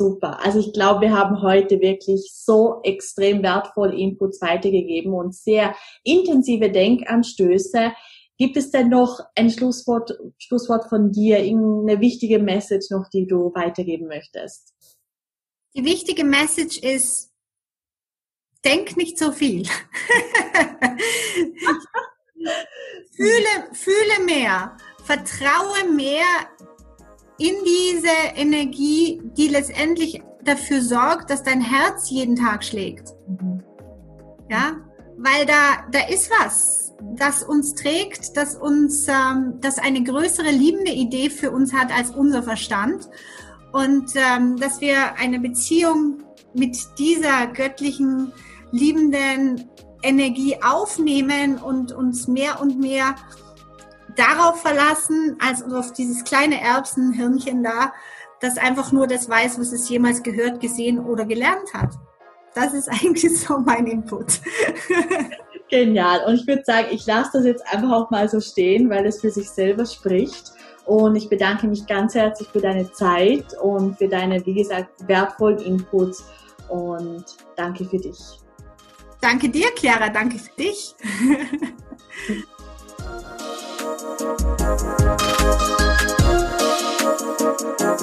super. 0.00 0.42
Also 0.42 0.58
ich 0.60 0.72
glaube, 0.72 1.02
wir 1.02 1.12
haben 1.12 1.42
heute 1.42 1.78
wirklich 1.82 2.32
so 2.32 2.80
extrem 2.84 3.42
wertvolle 3.42 3.94
Inputs 3.94 4.40
weitergegeben 4.40 5.12
und 5.12 5.34
sehr 5.34 5.76
intensive 6.04 6.70
Denkanstöße. 6.70 7.92
Gibt 8.38 8.56
es 8.56 8.70
denn 8.70 8.88
noch 8.88 9.20
ein 9.34 9.50
Schlusswort, 9.50 10.18
Schlusswort 10.38 10.88
von 10.88 11.12
dir, 11.12 11.44
irgendeine 11.44 12.00
wichtige 12.00 12.38
Message 12.38 12.88
noch, 12.90 13.10
die 13.12 13.26
du 13.26 13.52
weitergeben 13.54 14.06
möchtest? 14.06 14.72
Die 15.76 15.84
wichtige 15.84 16.24
Message 16.24 16.78
ist, 16.78 17.30
denk 18.64 18.96
nicht 18.96 19.18
so 19.18 19.32
viel. 19.32 19.66
fühle, 23.14 23.68
fühle 23.74 24.24
mehr, 24.24 24.78
vertraue 25.04 25.92
mehr 25.94 26.24
in 27.40 27.54
diese 27.64 28.36
Energie, 28.36 29.20
die 29.36 29.48
letztendlich 29.48 30.22
dafür 30.44 30.82
sorgt, 30.82 31.30
dass 31.30 31.42
dein 31.42 31.62
Herz 31.62 32.10
jeden 32.10 32.36
Tag 32.36 32.62
schlägt. 32.62 33.14
Mhm. 33.26 33.62
Ja, 34.50 34.76
weil 35.16 35.46
da, 35.46 35.84
da 35.90 36.06
ist 36.08 36.30
was, 36.30 36.92
das 37.16 37.42
uns 37.42 37.74
trägt, 37.74 38.36
das 38.36 38.56
uns, 38.56 39.06
ähm, 39.08 39.54
das 39.60 39.78
eine 39.78 40.02
größere 40.02 40.50
liebende 40.50 40.92
Idee 40.92 41.30
für 41.30 41.50
uns 41.50 41.72
hat 41.72 41.96
als 41.96 42.10
unser 42.10 42.42
Verstand 42.42 43.08
und 43.72 44.10
ähm, 44.16 44.56
dass 44.58 44.80
wir 44.80 45.14
eine 45.18 45.38
Beziehung 45.40 46.22
mit 46.52 46.76
dieser 46.98 47.46
göttlichen, 47.46 48.32
liebenden 48.70 49.70
Energie 50.02 50.56
aufnehmen 50.62 51.58
und 51.58 51.92
uns 51.92 52.26
mehr 52.28 52.60
und 52.60 52.80
mehr 52.80 53.14
darauf 54.16 54.60
verlassen, 54.60 55.36
als 55.40 55.62
auf 55.62 55.92
dieses 55.92 56.24
kleine 56.24 56.60
Erbsenhirnchen 56.60 57.62
da, 57.62 57.92
das 58.40 58.56
einfach 58.56 58.92
nur 58.92 59.06
das 59.06 59.28
weiß, 59.28 59.60
was 59.60 59.72
es 59.72 59.88
jemals 59.88 60.22
gehört, 60.22 60.60
gesehen 60.60 60.98
oder 60.98 61.24
gelernt 61.24 61.72
hat. 61.74 61.90
Das 62.54 62.74
ist 62.74 62.88
eigentlich 62.88 63.38
so 63.38 63.58
mein 63.58 63.86
Input. 63.86 64.40
Genial. 65.68 66.24
Und 66.26 66.34
ich 66.34 66.46
würde 66.46 66.64
sagen, 66.64 66.88
ich 66.90 67.06
lasse 67.06 67.30
das 67.34 67.44
jetzt 67.44 67.64
einfach 67.72 67.92
auch 67.92 68.10
mal 68.10 68.28
so 68.28 68.40
stehen, 68.40 68.90
weil 68.90 69.06
es 69.06 69.20
für 69.20 69.30
sich 69.30 69.48
selber 69.48 69.86
spricht. 69.86 70.52
Und 70.86 71.14
ich 71.14 71.28
bedanke 71.28 71.68
mich 71.68 71.86
ganz 71.86 72.14
herzlich 72.14 72.48
für 72.48 72.60
deine 72.60 72.90
Zeit 72.92 73.44
und 73.62 73.96
für 73.98 74.08
deine, 74.08 74.44
wie 74.44 74.54
gesagt, 74.54 75.06
wertvollen 75.06 75.58
Inputs. 75.58 76.24
Und 76.68 77.24
danke 77.56 77.84
für 77.84 77.98
dich. 77.98 78.18
Danke 79.20 79.48
dir, 79.48 79.68
Chiara. 79.76 80.08
Danke 80.08 80.38
für 80.38 80.56
dich. 80.56 80.94
Thank 84.18 84.30
you. 87.90 87.99